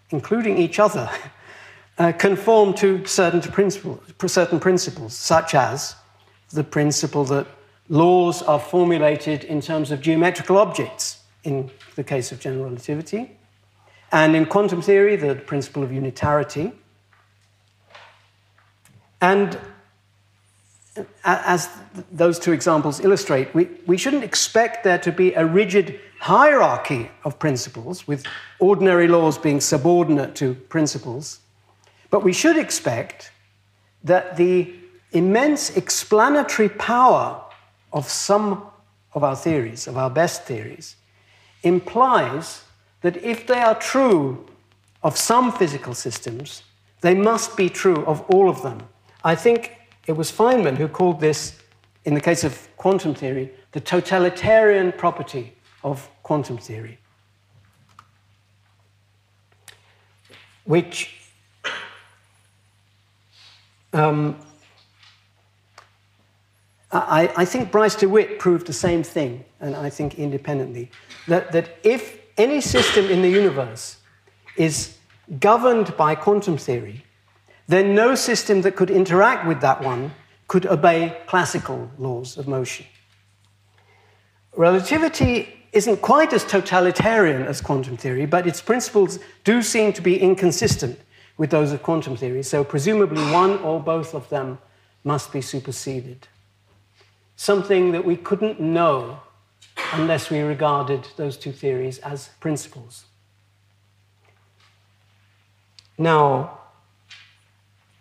including 0.10 0.58
each 0.58 0.80
other, 0.80 1.10
uh, 1.98 2.12
conform 2.14 2.74
to 2.74 3.06
certain 3.06 3.42
principles, 3.42 4.00
certain 4.28 4.60
principles, 4.60 5.16
such 5.16 5.54
as 5.54 5.96
the 6.50 6.64
principle 6.64 7.24
that 7.26 7.48
laws 7.90 8.42
are 8.42 8.60
formulated 8.60 9.44
in 9.44 9.62
terms 9.62 9.92
of 9.92 10.02
geometrical 10.02 10.58
objects, 10.58 11.22
in 11.44 11.70
the 11.96 12.04
case 12.04 12.32
of 12.32 12.40
general 12.40 12.66
relativity, 12.66 13.38
and 14.12 14.36
in 14.36 14.46
quantum 14.46 14.82
theory, 14.82 15.16
the 15.16 15.36
principle 15.36 15.84
of 15.84 15.92
unitarity. 15.92 16.74
And 19.22 19.58
as 21.24 21.70
those 22.12 22.38
two 22.40 22.52
examples 22.52 23.00
illustrate, 23.00 23.54
we, 23.54 23.70
we 23.86 23.98
shouldn't 23.98 24.24
expect 24.24 24.84
there 24.84 24.98
to 25.00 25.12
be 25.12 25.34
a 25.34 25.46
rigid 25.46 26.00
hierarchy 26.20 27.10
of 27.24 27.40
principles, 27.40 28.08
with 28.08 28.26
ordinary 28.60 29.08
laws 29.08 29.38
being 29.38 29.60
subordinate 29.60 30.36
to 30.36 30.54
principles, 30.54 31.40
but 32.10 32.24
we 32.24 32.34
should 32.34 32.58
expect 32.58 33.32
that 34.04 34.38
the 34.38 34.74
immense 35.14 35.76
explanatory 35.76 36.70
power 36.70 37.42
of 37.94 38.08
some 38.08 38.64
of 39.14 39.24
our 39.24 39.36
theories, 39.36 39.88
of 39.88 39.98
our 39.98 40.10
best 40.10 40.44
theories, 40.44 40.96
implies 41.64 42.64
that 43.02 43.18
if 43.18 43.48
they 43.48 43.60
are 43.60 43.76
true 43.76 44.46
of 45.04 45.18
some 45.18 45.52
physical 45.52 45.94
systems, 45.94 46.64
they 47.02 47.16
must 47.16 47.58
be 47.58 47.70
true 47.70 48.06
of 48.06 48.22
all 48.30 48.50
of 48.50 48.62
them. 48.62 48.84
I 49.24 49.36
think 49.36 49.76
it 50.12 50.18
was 50.18 50.30
Feynman 50.30 50.78
who 50.78 50.90
called 50.90 51.22
this, 51.22 51.58
in 52.04 52.14
the 52.14 52.20
case 52.20 52.44
of 52.44 52.68
quantum 52.76 53.16
theory, 53.16 53.50
the 53.72 53.80
totalitarian 53.80 54.92
property 54.92 55.54
of 55.86 56.10
quantum 56.22 56.58
theory, 56.58 57.00
which 60.66 61.18
um, 63.94 64.38
I, 66.92 67.32
I, 67.38 67.46
think 67.46 67.72
Bryce 67.72 67.96
DeWitt 67.96 68.38
proved 68.38 68.68
the 68.68 68.74
same 68.74 69.04
thing, 69.04 69.46
and 69.62 69.78
I 69.78 69.90
think 69.90 70.20
independently, 70.20 70.92
that, 71.30 71.54
that 71.54 71.78
if 71.84 72.20
any 72.38 72.60
system 72.60 73.06
in 73.06 73.22
the 73.22 73.30
universe 73.30 73.96
is 74.58 74.98
governed 75.40 75.96
by 75.96 76.16
quantum 76.16 76.58
theory, 76.58 77.06
then 77.72 77.96
no 77.96 78.16
system 78.16 78.62
that 78.62 78.76
could 78.76 78.90
interact 78.90 79.48
with 79.48 79.62
that 79.62 79.82
one 79.84 80.12
could 80.48 80.66
obey 80.66 81.18
classical 81.28 81.90
laws 81.98 82.38
of 82.38 82.48
motion. 82.48 82.86
Relativity 84.56 85.62
isn't 85.72 86.02
quite 86.02 86.34
as 86.34 86.44
totalitarian 86.44 87.44
as 87.44 87.62
quantum 87.62 87.96
theory, 87.96 88.26
but 88.26 88.46
its 88.46 88.62
principles 88.62 89.20
do 89.44 89.62
seem 89.62 89.94
to 89.94 90.02
be 90.02 90.20
inconsistent 90.20 91.00
with 91.38 91.50
those 91.50 91.72
of 91.72 91.82
quantum 91.82 92.18
theory, 92.18 92.44
so 92.44 92.64
presumably 92.64 93.24
one 93.32 93.58
or 93.60 93.80
both 93.80 94.14
of 94.14 94.28
them 94.30 94.60
must 95.04 95.32
be 95.32 95.42
superseded. 95.42 96.28
Something 97.36 97.94
that 97.94 98.06
we 98.06 98.18
couldn't 98.18 98.60
know 98.60 99.22
unless 99.94 100.30
we 100.30 100.42
regarded 100.42 101.08
those 101.16 101.38
two 101.38 101.52
theories 101.52 102.00
as 102.00 102.30
principles. 102.40 103.06
Now, 105.98 106.61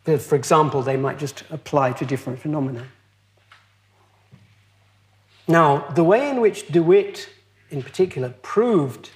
for 0.05 0.35
example, 0.35 0.83
they 0.83 0.97
might 0.97 1.19
just 1.19 1.45
apply 1.51 1.93
to 1.93 2.05
different 2.05 2.39
phenomena. 2.39 2.87
Now, 5.47 5.89
the 5.95 6.05
way 6.05 6.31
in 6.31 6.41
which 6.41 6.69
DeWitt, 6.69 7.29
in 7.71 7.83
particular, 7.83 8.35
proved 8.43 9.11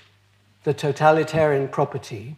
the 0.64 0.75
totalitarian 0.75 1.68
property, 1.68 2.37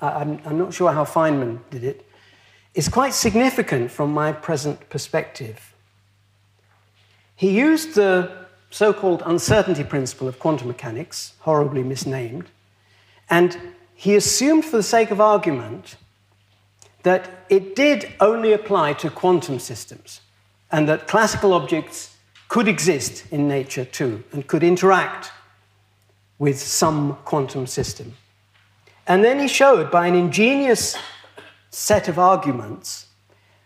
I'm, 0.00 0.40
I'm 0.44 0.58
not 0.58 0.74
sure 0.74 0.92
how 0.92 1.04
Feynman 1.04 1.60
did 1.70 1.84
it, 1.84 2.06
is 2.74 2.88
quite 2.88 3.14
significant 3.14 3.90
from 3.90 4.12
my 4.12 4.32
present 4.32 4.88
perspective. 4.88 5.74
He 7.36 7.50
used 7.50 7.94
the 7.94 8.46
so 8.70 8.92
called 8.92 9.22
uncertainty 9.26 9.84
principle 9.84 10.28
of 10.28 10.38
quantum 10.38 10.68
mechanics, 10.68 11.34
horribly 11.40 11.82
misnamed, 11.82 12.46
and 13.28 13.58
he 13.94 14.14
assumed, 14.14 14.64
for 14.64 14.76
the 14.76 14.82
sake 14.82 15.10
of 15.10 15.20
argument, 15.20 15.96
that 17.02 17.44
it 17.48 17.74
did 17.74 18.12
only 18.20 18.52
apply 18.52 18.92
to 18.94 19.10
quantum 19.10 19.58
systems 19.58 20.20
and 20.70 20.88
that 20.88 21.08
classical 21.08 21.52
objects 21.52 22.16
could 22.48 22.68
exist 22.68 23.24
in 23.30 23.48
nature 23.48 23.84
too 23.84 24.22
and 24.32 24.46
could 24.46 24.62
interact 24.62 25.30
with 26.38 26.58
some 26.58 27.16
quantum 27.24 27.66
system. 27.66 28.14
And 29.06 29.24
then 29.24 29.38
he 29.38 29.48
showed 29.48 29.90
by 29.90 30.06
an 30.06 30.14
ingenious 30.14 30.96
set 31.70 32.08
of 32.08 32.18
arguments 32.18 33.06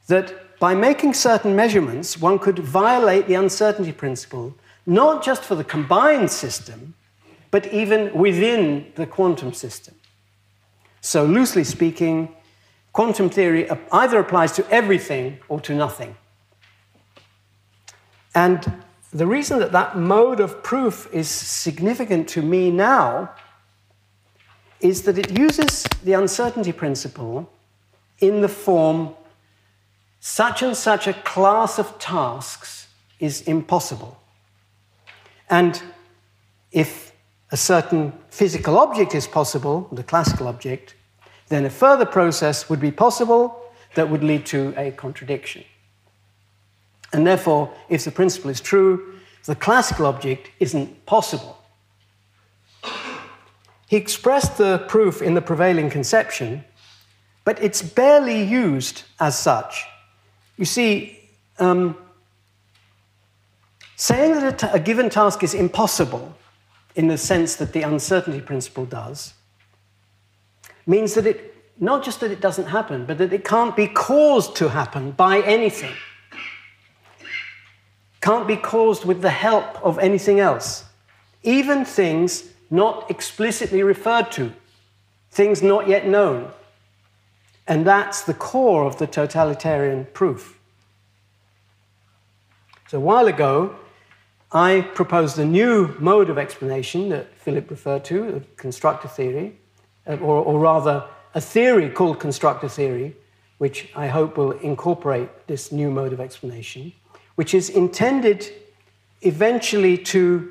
that 0.07 0.59
by 0.59 0.75
making 0.75 1.14
certain 1.14 1.57
measurements, 1.57 2.18
one 2.18 2.38
could 2.38 2.59
violate 2.59 3.27
the 3.27 3.35
uncertainty 3.35 3.92
principle, 3.92 4.55
not 4.87 5.25
just 5.25 5.42
for 5.42 5.55
the 5.55 5.64
combined 5.64 6.31
system, 6.31 6.94
but 7.51 7.73
even 7.73 8.12
within 8.14 8.92
the 8.94 9.07
quantum 9.07 9.53
system. 9.53 9.94
So, 11.01 11.25
loosely 11.25 11.64
speaking, 11.64 12.35
quantum 12.94 13.28
theory 13.28 13.68
either 13.92 14.18
applies 14.18 14.52
to 14.52 14.66
everything 14.70 15.38
or 15.48 15.61
to 15.61 15.74
nothing. 15.74 16.16
And 18.35 18.83
the 19.12 19.26
reason 19.26 19.59
that 19.59 19.72
that 19.72 19.98
mode 19.98 20.40
of 20.40 20.62
proof 20.62 21.09
is 21.12 21.28
significant 21.28 22.28
to 22.30 22.42
me 22.42 22.70
now 22.70 23.35
is 24.80 25.02
that 25.02 25.18
it 25.18 25.37
uses 25.38 25.85
the 26.04 26.12
uncertainty 26.12 26.72
principle 26.72 27.50
in 28.20 28.40
the 28.40 28.48
form 28.48 29.14
such 30.20 30.62
and 30.62 30.76
such 30.76 31.07
a 31.07 31.12
class 31.12 31.78
of 31.78 31.98
tasks 31.98 32.88
is 33.18 33.42
impossible. 33.42 34.18
And 35.50 35.83
if 36.70 37.12
a 37.50 37.57
certain 37.57 38.12
physical 38.30 38.78
object 38.78 39.14
is 39.14 39.26
possible, 39.26 39.88
the 39.92 40.02
classical 40.02 40.48
object, 40.48 40.94
then 41.48 41.64
a 41.64 41.70
further 41.70 42.07
process 42.07 42.68
would 42.68 42.80
be 42.80 42.90
possible 42.90 43.61
that 43.94 44.11
would 44.11 44.24
lead 44.24 44.46
to 44.46 44.74
a 44.76 44.90
contradiction. 44.92 45.64
And 47.12 47.26
therefore, 47.26 47.72
if 47.88 48.04
the 48.04 48.11
principle 48.11 48.50
is 48.50 48.61
true, 48.61 49.14
the 49.44 49.54
classical 49.54 50.07
object 50.07 50.50
isn't 50.59 51.07
possible. 51.07 51.59
He 53.87 53.96
expressed 53.96 54.59
the 54.59 54.85
proof 54.88 55.22
in 55.22 55.35
the 55.35 55.42
prevailing 55.42 55.90
conception, 55.90 56.64
but 57.44 57.62
it's 57.62 57.83
barely 57.83 58.42
used 58.42 59.02
as 59.20 59.38
such. 59.38 59.85
You 60.57 60.64
see, 60.64 61.20
um, 61.59 61.96
saying 63.97 64.34
that 64.34 64.62
a, 64.62 64.72
a 64.72 64.80
given 64.80 65.11
task 65.11 65.42
is 65.42 65.55
impossible 65.55 66.34
in 66.97 67.09
the 67.09 67.18
sense 67.18 67.57
that 67.57 67.72
the 67.72 67.82
uncertainty 67.82 68.40
principle 68.40 68.86
does 68.86 69.34
means 70.87 71.14
that 71.14 71.26
it, 71.26 71.55
not 71.78 72.05
just 72.05 72.20
that 72.20 72.30
it 72.30 72.41
doesn't 72.41 72.66
happen, 72.66 73.07
but 73.07 73.18
that 73.18 73.32
it 73.32 73.45
can't 73.45 73.74
be 73.74 73.87
caused 73.89 74.57
to 74.57 74.68
happen 74.68 75.12
by 75.12 75.41
anything. 75.43 75.95
Can't 78.20 78.47
be 78.47 78.57
caused 78.57 79.05
with 79.05 79.20
the 79.20 79.30
help 79.30 79.85
of 79.85 79.99
anything 79.99 80.41
else. 80.41 80.85
Even 81.43 81.85
things 81.85 82.45
not 82.70 83.11
explicitly 83.11 83.82
referred 83.82 84.32
to, 84.32 84.53
things 85.30 85.62
not 85.62 85.89
yet 85.89 86.07
known. 86.07 86.51
And 87.66 87.87
that's 87.87 88.22
the 88.22 88.35
core 88.35 88.85
of 88.85 88.99
the 88.99 89.07
totalitarian 89.07 90.07
proof. 90.12 90.59
So 92.89 92.99
a 92.99 93.01
while 93.01 93.26
ago, 93.26 93.76
I 94.53 94.82
proposed 94.95 95.39
a 95.39 95.45
new 95.45 95.97
mode 95.99 96.30
of 96.30 96.39
explanation 96.39 97.09
that 97.09 97.37
Philip 97.39 97.70
referred 97.70 98.05
to, 98.07 98.43
constructor 98.57 99.09
theory, 99.09 99.59
Uh, 100.07 100.16
or, 100.16 100.44
or 100.44 100.59
rather, 100.59 101.05
a 101.34 101.40
theory 101.40 101.88
called 101.88 102.20
constructor 102.20 102.68
theory, 102.68 103.16
which 103.59 103.90
I 103.96 104.09
hope 104.09 104.36
will 104.36 104.52
incorporate 104.52 105.46
this 105.46 105.72
new 105.72 105.90
mode 105.90 106.12
of 106.12 106.20
explanation, 106.20 106.92
which 107.36 107.55
is 107.55 107.70
intended 107.70 108.52
eventually 109.22 109.96
to 109.98 110.50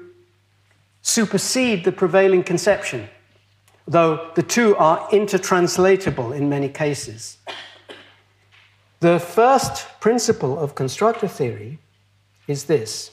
supersede 1.01 1.83
the 1.83 1.91
prevailing 1.91 2.43
conception, 2.43 3.07
though 3.87 4.31
the 4.35 4.43
two 4.43 4.75
are 4.77 5.07
intertranslatable 5.09 6.35
in 6.35 6.49
many 6.49 6.69
cases. 6.69 7.37
The 9.01 9.19
first 9.19 9.87
principle 9.99 10.57
of 10.57 10.75
constructor 10.75 11.27
theory 11.27 11.77
is 12.47 12.63
this 12.65 13.11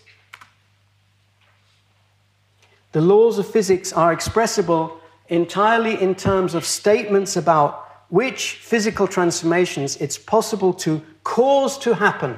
the 2.93 3.01
laws 3.01 3.39
of 3.39 3.47
physics 3.47 3.93
are 3.93 4.13
expressible 4.13 5.00
entirely 5.31 6.01
in 6.01 6.15
terms 6.15 6.55
of 6.55 6.65
statements 6.65 7.37
about 7.37 7.87
which 8.09 8.55
physical 8.55 9.07
transformations 9.07 9.97
it's 9.97 10.19
possible 10.19 10.75
to 10.75 11.01
cause 11.23 11.79
to 11.79 11.95
happen 11.95 12.37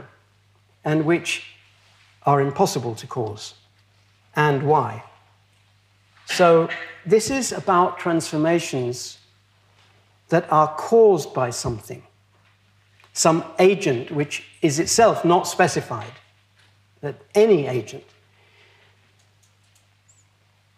and 0.85 1.05
which 1.05 1.45
are 2.25 2.41
impossible 2.41 2.95
to 2.95 3.07
cause, 3.07 3.55
and 4.37 4.63
why. 4.63 5.03
So, 6.27 6.69
this 7.05 7.31
is 7.31 7.51
about 7.53 7.99
transformations 7.99 9.19
that 10.29 10.51
are 10.53 10.69
caused 10.77 11.35
by 11.35 11.51
something, 11.51 12.03
some 13.13 13.45
agent 13.59 14.11
which 14.11 14.45
is 14.61 14.79
itself 14.79 15.25
not 15.25 15.49
specified, 15.49 16.13
that 17.01 17.17
any 17.35 17.67
agent, 17.67 18.05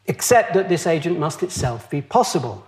except 0.07 0.55
that 0.55 0.69
this 0.69 0.87
agent 0.87 1.19
must 1.19 1.43
itself 1.43 1.89
be 1.91 2.03
possible. 2.03 2.67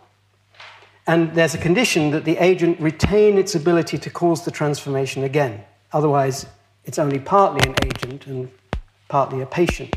And 1.06 1.34
there's 1.34 1.54
a 1.54 1.58
condition 1.58 2.10
that 2.10 2.24
the 2.24 2.36
agent 2.38 2.80
retain 2.80 3.38
its 3.38 3.54
ability 3.54 3.98
to 3.98 4.10
cause 4.10 4.44
the 4.44 4.50
transformation 4.50 5.22
again. 5.24 5.62
Otherwise, 5.92 6.46
it's 6.84 6.98
only 6.98 7.18
partly 7.18 7.68
an 7.68 7.76
agent 7.84 8.26
and 8.26 8.50
partly 9.08 9.40
a 9.40 9.46
patient. 9.46 9.94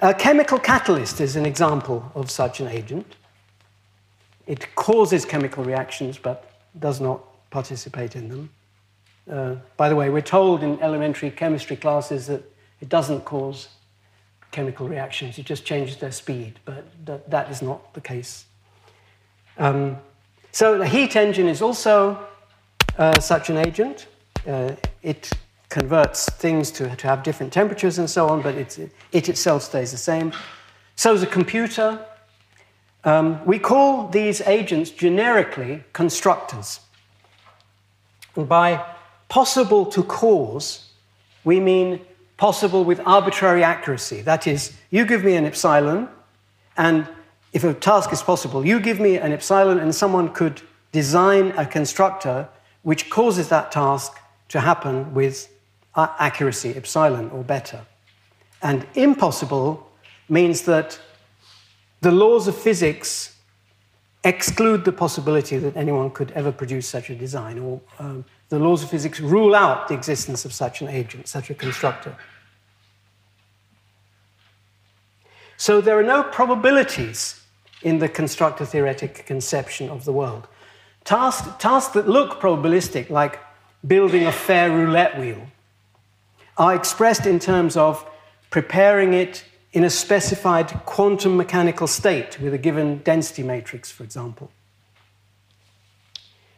A 0.00 0.14
chemical 0.14 0.58
catalyst 0.58 1.20
is 1.20 1.36
an 1.36 1.44
example 1.44 2.10
of 2.14 2.30
such 2.30 2.60
an 2.60 2.68
agent. 2.68 3.16
It 4.46 4.74
causes 4.74 5.24
chemical 5.24 5.64
reactions 5.64 6.16
but 6.16 6.50
does 6.78 7.00
not 7.00 7.20
participate 7.50 8.14
in 8.14 8.28
them. 8.28 8.50
Uh, 9.30 9.56
by 9.76 9.88
the 9.88 9.96
way, 9.96 10.08
we're 10.08 10.22
told 10.22 10.62
in 10.62 10.80
elementary 10.80 11.30
chemistry 11.30 11.76
classes 11.76 12.28
that 12.28 12.42
it 12.80 12.88
doesn't 12.88 13.24
cause 13.24 13.68
chemical 14.50 14.88
reactions, 14.88 15.38
it 15.38 15.46
just 15.46 15.64
changes 15.64 15.96
their 15.96 16.12
speed, 16.12 16.58
but 16.64 16.84
that, 17.04 17.30
that 17.30 17.50
is 17.50 17.62
not 17.62 17.94
the 17.94 18.00
case. 18.00 18.46
Um, 19.58 19.98
so 20.52 20.78
the 20.78 20.86
heat 20.86 21.16
engine 21.16 21.48
is 21.48 21.60
also 21.62 22.26
uh, 22.96 23.20
such 23.20 23.50
an 23.50 23.56
agent. 23.56 24.06
Uh, 24.46 24.72
it 25.02 25.30
converts 25.68 26.28
things 26.30 26.70
to, 26.70 26.94
to 26.96 27.06
have 27.06 27.22
different 27.22 27.52
temperatures 27.52 27.98
and 27.98 28.08
so 28.08 28.28
on, 28.28 28.40
but 28.40 28.54
it, 28.54 28.90
it 29.12 29.28
itself 29.28 29.62
stays 29.62 29.90
the 29.90 29.98
same. 29.98 30.32
So 30.96 31.12
is 31.12 31.22
a 31.22 31.26
computer. 31.26 32.04
Um, 33.04 33.44
we 33.44 33.58
call 33.58 34.08
these 34.08 34.40
agents 34.42 34.90
generically 34.90 35.84
constructors. 35.92 36.80
And 38.34 38.48
by 38.48 38.84
possible 39.28 39.86
to 39.86 40.02
cause, 40.02 40.90
we 41.44 41.60
mean 41.60 42.00
possible 42.38 42.84
with 42.84 43.00
arbitrary 43.04 43.62
accuracy. 43.62 44.22
That 44.22 44.46
is, 44.46 44.72
you 44.90 45.04
give 45.04 45.22
me 45.24 45.36
an 45.36 45.44
epsilon, 45.44 46.08
and 46.76 47.06
if 47.52 47.64
a 47.64 47.74
task 47.74 48.12
is 48.12 48.22
possible, 48.22 48.64
you 48.64 48.80
give 48.80 49.00
me 49.00 49.18
an 49.18 49.32
epsilon, 49.32 49.78
and 49.78 49.94
someone 49.94 50.32
could 50.32 50.62
design 50.92 51.52
a 51.58 51.66
constructor 51.66 52.48
which 52.82 53.10
causes 53.10 53.48
that 53.48 53.70
task 53.70 54.16
to 54.48 54.60
happen 54.60 55.12
with 55.12 55.48
accuracy, 55.94 56.74
epsilon 56.74 57.28
or 57.30 57.42
better. 57.42 57.84
And 58.62 58.86
impossible 58.94 59.90
means 60.28 60.62
that 60.62 60.98
the 62.00 62.12
laws 62.12 62.46
of 62.48 62.56
physics 62.56 63.36
exclude 64.24 64.84
the 64.84 64.92
possibility 64.92 65.58
that 65.58 65.76
anyone 65.76 66.10
could 66.10 66.30
ever 66.32 66.52
produce 66.52 66.86
such 66.88 67.10
a 67.10 67.14
design, 67.14 67.58
or 67.58 67.80
um, 67.98 68.24
the 68.48 68.58
laws 68.58 68.82
of 68.82 68.90
physics 68.90 69.20
rule 69.20 69.54
out 69.54 69.88
the 69.88 69.94
existence 69.94 70.44
of 70.44 70.52
such 70.52 70.80
an 70.80 70.88
agent, 70.88 71.28
such 71.28 71.50
a 71.50 71.54
constructor. 71.54 72.16
So 75.56 75.80
there 75.80 75.98
are 75.98 76.04
no 76.04 76.22
probabilities 76.22 77.42
in 77.82 77.98
the 77.98 78.08
constructor 78.08 78.64
theoretic 78.64 79.26
conception 79.26 79.90
of 79.90 80.04
the 80.04 80.12
world. 80.12 80.46
Tasks, 81.04 81.48
tasks 81.58 81.94
that 81.94 82.08
look 82.08 82.40
probabilistic, 82.40 83.10
like 83.10 83.40
building 83.86 84.26
a 84.26 84.32
fair 84.32 84.70
roulette 84.70 85.18
wheel, 85.18 85.48
are 86.56 86.74
expressed 86.74 87.26
in 87.26 87.38
terms 87.38 87.76
of 87.76 88.04
preparing 88.50 89.12
it 89.12 89.44
in 89.72 89.84
a 89.84 89.90
specified 89.90 90.68
quantum 90.86 91.36
mechanical 91.36 91.86
state 91.86 92.40
with 92.40 92.54
a 92.54 92.58
given 92.58 92.98
density 92.98 93.42
matrix, 93.42 93.90
for 93.90 94.02
example. 94.02 94.50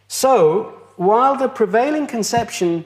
So, 0.09 0.80
while 1.01 1.35
the 1.35 1.49
prevailing 1.49 2.07
conception 2.07 2.85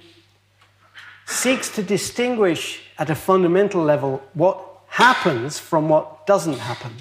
seeks 1.26 1.68
to 1.68 1.82
distinguish 1.82 2.80
at 2.96 3.10
a 3.10 3.14
fundamental 3.14 3.82
level 3.82 4.22
what 4.34 4.64
happens 4.86 5.58
from 5.58 5.88
what 5.88 6.24
doesn't 6.24 6.60
happen, 6.60 6.92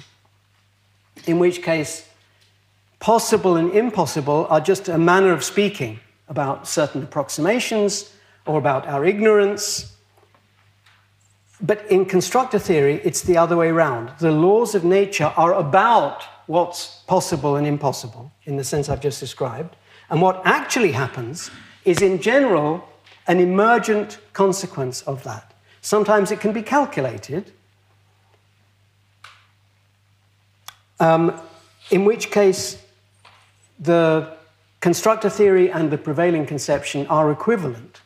in 1.28 1.38
which 1.38 1.62
case 1.62 2.08
possible 2.98 3.54
and 3.54 3.70
impossible 3.70 4.48
are 4.50 4.60
just 4.60 4.88
a 4.88 4.98
manner 4.98 5.30
of 5.30 5.44
speaking 5.44 6.00
about 6.28 6.66
certain 6.66 7.04
approximations 7.04 8.12
or 8.44 8.58
about 8.58 8.84
our 8.88 9.04
ignorance 9.04 9.94
but 11.60 11.88
in 11.90 12.04
constructor 12.04 12.58
theory, 12.58 13.00
it's 13.04 13.22
the 13.22 13.36
other 13.36 13.56
way 13.56 13.68
around. 13.68 14.10
The 14.18 14.32
laws 14.32 14.74
of 14.74 14.84
nature 14.84 15.32
are 15.36 15.54
about 15.54 16.24
what's 16.46 17.02
possible 17.06 17.54
and 17.54 17.64
impossible, 17.64 18.32
in 18.44 18.56
the 18.56 18.64
sense 18.64 18.88
I've 18.88 19.00
just 19.00 19.20
described. 19.20 19.76
And 20.10 20.20
what 20.20 20.42
actually 20.44 20.92
happens 20.92 21.50
is, 21.84 22.02
in 22.02 22.20
general, 22.20 22.88
an 23.26 23.40
emergent 23.40 24.18
consequence 24.32 25.02
of 25.02 25.22
that. 25.24 25.54
Sometimes 25.80 26.30
it 26.30 26.40
can 26.40 26.52
be 26.52 26.62
calculated, 26.62 27.52
um, 31.00 31.40
in 31.90 32.04
which 32.04 32.30
case 32.30 32.82
the 33.78 34.36
constructor 34.80 35.30
theory 35.30 35.70
and 35.70 35.90
the 35.90 35.98
prevailing 35.98 36.46
conception 36.46 37.06
are 37.08 37.30
equivalent. 37.30 38.00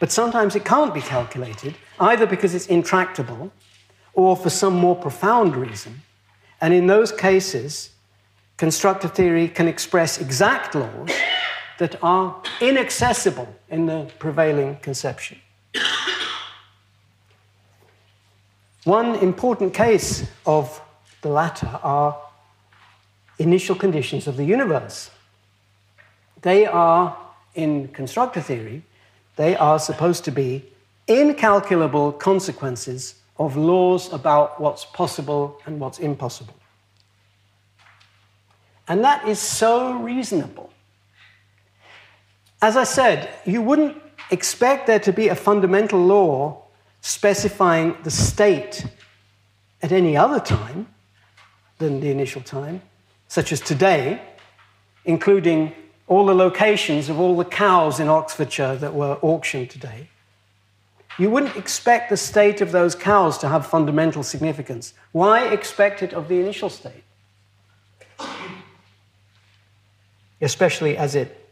But 0.00 0.12
sometimes 0.12 0.54
it 0.54 0.64
can't 0.64 0.94
be 0.94 1.00
calculated, 1.00 1.74
either 1.98 2.26
because 2.26 2.54
it's 2.54 2.66
intractable 2.66 3.52
or 4.12 4.36
for 4.36 4.50
some 4.50 4.74
more 4.74 4.94
profound 4.94 5.56
reason. 5.56 6.02
And 6.60 6.72
in 6.74 6.86
those 6.86 7.12
cases, 7.12 7.90
constructor 8.58 9.08
theory 9.08 9.48
can 9.48 9.66
express 9.66 10.20
exact 10.20 10.74
laws 10.74 11.10
that 11.78 11.96
are 12.02 12.42
inaccessible 12.60 13.48
in 13.70 13.86
the 13.86 14.10
prevailing 14.18 14.76
conception. 14.76 15.38
One 18.84 19.14
important 19.16 19.72
case 19.72 20.26
of 20.44 20.80
the 21.22 21.28
latter 21.28 21.70
are 21.82 22.20
initial 23.38 23.76
conditions 23.76 24.26
of 24.26 24.36
the 24.36 24.44
universe. 24.44 25.10
They 26.42 26.66
are, 26.66 27.16
in 27.54 27.88
constructor 27.88 28.40
theory, 28.40 28.82
they 29.36 29.56
are 29.56 29.78
supposed 29.78 30.24
to 30.24 30.32
be 30.32 30.64
incalculable 31.06 32.12
consequences 32.12 33.14
of 33.38 33.56
laws 33.56 34.12
about 34.12 34.60
what's 34.60 34.84
possible 34.84 35.60
and 35.64 35.78
what's 35.78 36.00
impossible. 36.00 36.57
And 38.88 39.04
that 39.04 39.28
is 39.28 39.38
so 39.38 39.92
reasonable. 39.98 40.70
As 42.60 42.76
I 42.76 42.84
said, 42.84 43.28
you 43.44 43.62
wouldn't 43.62 43.96
expect 44.30 44.86
there 44.86 44.98
to 45.00 45.12
be 45.12 45.28
a 45.28 45.34
fundamental 45.34 46.00
law 46.00 46.64
specifying 47.00 47.96
the 48.02 48.10
state 48.10 48.84
at 49.82 49.92
any 49.92 50.16
other 50.16 50.40
time 50.40 50.88
than 51.78 52.00
the 52.00 52.10
initial 52.10 52.42
time, 52.42 52.82
such 53.28 53.52
as 53.52 53.60
today, 53.60 54.20
including 55.04 55.72
all 56.08 56.26
the 56.26 56.34
locations 56.34 57.08
of 57.08 57.20
all 57.20 57.36
the 57.36 57.44
cows 57.44 58.00
in 58.00 58.08
Oxfordshire 58.08 58.76
that 58.76 58.94
were 58.94 59.18
auctioned 59.22 59.70
today, 59.70 60.08
you 61.18 61.30
wouldn't 61.30 61.56
expect 61.56 62.10
the 62.10 62.16
state 62.16 62.60
of 62.60 62.72
those 62.72 62.94
cows 62.94 63.38
to 63.38 63.48
have 63.48 63.66
fundamental 63.66 64.22
significance. 64.22 64.94
Why 65.12 65.48
expect 65.48 66.02
it 66.02 66.12
of 66.12 66.28
the 66.28 66.40
initial 66.40 66.70
state? 66.70 67.04
Especially 70.40 70.96
as 70.96 71.14
it 71.14 71.48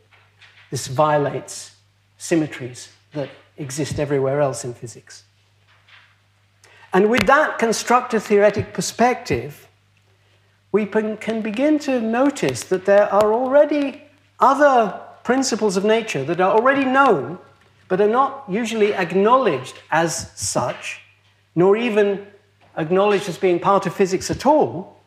this 0.70 0.86
violates 0.86 1.76
symmetries 2.18 2.88
that 3.12 3.28
exist 3.56 3.98
everywhere 3.98 4.40
else 4.40 4.64
in 4.64 4.74
physics. 4.74 5.24
And 6.92 7.10
with 7.10 7.26
that 7.26 7.58
constructor 7.58 8.18
theoretic 8.18 8.72
perspective, 8.72 9.68
we 10.72 10.86
can 10.86 11.40
begin 11.40 11.78
to 11.80 12.00
notice 12.00 12.64
that 12.64 12.84
there 12.84 13.12
are 13.12 13.32
already 13.32 14.02
other 14.40 15.00
principles 15.22 15.76
of 15.76 15.84
nature 15.84 16.24
that 16.24 16.40
are 16.40 16.52
already 16.52 16.84
known, 16.84 17.38
but 17.88 18.00
are 18.00 18.08
not 18.08 18.44
usually 18.48 18.94
acknowledged 18.94 19.76
as 19.90 20.30
such, 20.34 21.00
nor 21.54 21.76
even 21.76 22.26
acknowledged 22.76 23.28
as 23.28 23.38
being 23.38 23.58
part 23.58 23.86
of 23.86 23.94
physics 23.94 24.30
at 24.30 24.44
all, 24.44 25.00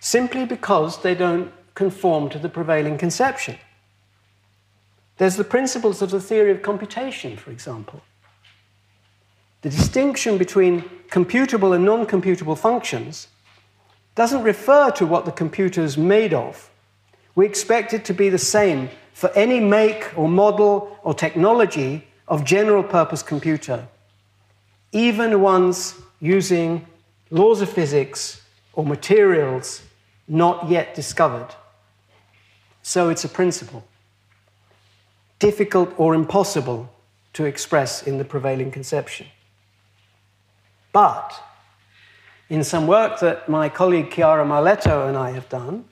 simply 0.00 0.44
because 0.44 1.02
they 1.02 1.14
don't 1.14 1.52
conform 1.78 2.28
to 2.28 2.40
the 2.40 2.48
prevailing 2.48 2.98
conception. 2.98 3.56
There's 5.18 5.36
the 5.36 5.44
principles 5.44 6.02
of 6.02 6.10
the 6.10 6.20
theory 6.20 6.50
of 6.50 6.60
computation, 6.60 7.36
for 7.36 7.52
example. 7.52 8.02
The 9.62 9.70
distinction 9.70 10.38
between 10.38 10.82
computable 11.08 11.76
and 11.76 11.84
non 11.84 12.04
computable 12.04 12.58
functions 12.58 13.28
doesn't 14.16 14.42
refer 14.42 14.90
to 14.90 15.06
what 15.06 15.24
the 15.24 15.30
computer 15.30 15.80
is 15.80 15.96
made 15.96 16.34
of. 16.34 16.68
We 17.36 17.46
expect 17.46 17.94
it 17.94 18.04
to 18.06 18.12
be 18.12 18.28
the 18.28 18.44
same 18.56 18.90
for 19.12 19.30
any 19.44 19.60
make 19.60 20.02
or 20.18 20.28
model 20.28 20.98
or 21.04 21.14
technology 21.14 22.08
of 22.26 22.44
general 22.44 22.82
purpose 22.82 23.22
computer, 23.22 23.86
even 24.90 25.40
ones 25.40 25.94
using 26.18 26.84
laws 27.30 27.60
of 27.60 27.68
physics 27.68 28.42
or 28.72 28.84
materials 28.84 29.82
not 30.26 30.68
yet 30.68 30.96
discovered. 30.96 31.54
So 32.88 33.10
it's 33.10 33.24
a 33.24 33.28
principle 33.28 33.84
difficult 35.38 35.92
or 35.98 36.14
impossible 36.14 36.88
to 37.34 37.44
express 37.44 38.02
in 38.02 38.16
the 38.16 38.24
prevailing 38.24 38.70
conception. 38.70 39.26
But 40.90 41.38
in 42.48 42.64
some 42.64 42.86
work 42.86 43.20
that 43.20 43.46
my 43.46 43.68
colleague 43.68 44.10
Chiara 44.10 44.42
Marletto 44.46 45.06
and 45.06 45.18
I 45.18 45.32
have 45.32 45.50
done, 45.50 45.84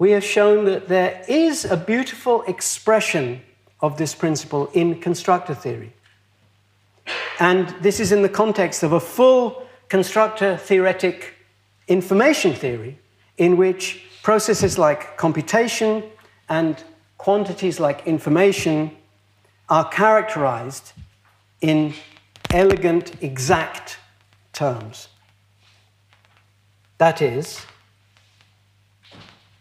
we 0.00 0.10
have 0.10 0.24
shown 0.24 0.64
that 0.64 0.88
there 0.88 1.24
is 1.28 1.64
a 1.64 1.76
beautiful 1.76 2.42
expression 2.42 3.42
of 3.80 3.96
this 3.96 4.12
principle 4.12 4.68
in 4.74 5.00
constructor 5.00 5.54
theory. 5.54 5.92
And 7.38 7.68
this 7.82 8.00
is 8.00 8.10
in 8.10 8.22
the 8.22 8.28
context 8.28 8.82
of 8.82 8.92
a 8.92 8.98
full 8.98 9.64
constructor 9.88 10.56
theoretic 10.56 11.34
information 11.86 12.52
theory 12.52 12.98
in 13.38 13.56
which 13.56 14.09
processes 14.22 14.78
like 14.78 15.16
computation 15.16 16.02
and 16.48 16.82
quantities 17.18 17.80
like 17.80 18.06
information 18.06 18.90
are 19.68 19.88
characterized 19.88 20.92
in 21.60 21.94
elegant, 22.50 23.22
exact 23.22 23.98
terms. 24.52 25.08
That 26.98 27.22
is, 27.22 27.64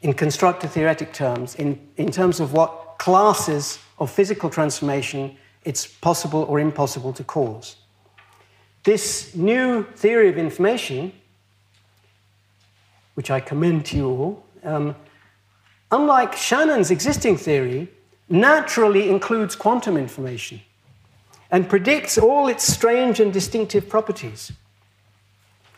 in 0.01 0.13
constructor 0.13 0.67
theoretic 0.67 1.13
terms, 1.13 1.55
in, 1.55 1.79
in 1.97 2.11
terms 2.11 2.39
of 2.39 2.53
what 2.53 2.97
classes 2.97 3.79
of 3.99 4.09
physical 4.11 4.49
transformation 4.49 5.37
it's 5.63 5.85
possible 5.85 6.43
or 6.43 6.59
impossible 6.59 7.13
to 7.13 7.23
cause. 7.23 7.75
This 8.83 9.35
new 9.35 9.83
theory 9.95 10.29
of 10.29 10.37
information, 10.37 11.11
which 13.15 13.29
I 13.29 13.39
commend 13.39 13.85
to 13.87 13.97
you 13.97 14.07
all, 14.07 14.45
um, 14.63 14.95
unlike 15.91 16.33
Shannon's 16.33 16.91
existing 16.91 17.37
theory, 17.37 17.89
naturally 18.29 19.09
includes 19.09 19.55
quantum 19.55 19.97
information 19.97 20.61
and 21.51 21.67
predicts 21.67 22.17
all 22.17 22.47
its 22.47 22.63
strange 22.63 23.19
and 23.19 23.33
distinctive 23.33 23.89
properties, 23.89 24.51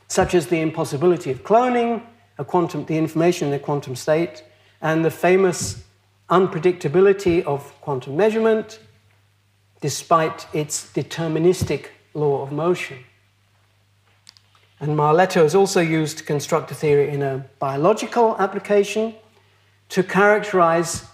such 0.07 0.35
as 0.35 0.47
the 0.47 0.59
impossibility 0.59 1.31
of 1.31 1.43
cloning, 1.43 2.01
quantum, 2.47 2.85
the 2.85 2.97
information 2.97 3.49
in 3.49 3.53
a 3.53 3.59
quantum 3.59 3.95
state, 3.95 4.43
and 4.81 5.05
the 5.05 5.11
famous 5.11 5.83
unpredictability 6.29 7.43
of 7.43 7.79
quantum 7.81 8.17
measurement, 8.17 8.79
despite 9.79 10.47
its 10.53 10.91
deterministic 10.91 11.87
law 12.13 12.41
of 12.41 12.51
motion. 12.51 12.97
And 14.81 14.97
Marletto 14.97 15.43
has 15.43 15.53
also 15.53 15.79
used 15.79 16.25
constructor 16.25 16.73
theory 16.73 17.09
in 17.09 17.21
a 17.21 17.45
biological 17.59 18.35
application 18.39 19.13
to 19.89 20.01
characterize 20.01 21.05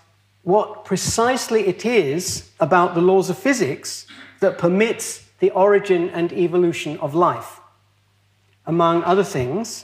what 0.44 0.86
precisely 0.86 1.68
it 1.68 1.86
is 1.86 2.50
about 2.62 2.96
the 2.96 3.02
laws 3.02 3.30
of 3.30 3.38
physics 3.38 4.08
that 4.40 4.58
permits 4.58 5.28
the 5.40 5.50
origin 5.52 6.10
and 6.12 6.32
evolution 6.32 6.98
of 7.00 7.14
life. 7.14 7.60
Among 8.66 9.04
other 9.04 9.26
things, 9.26 9.84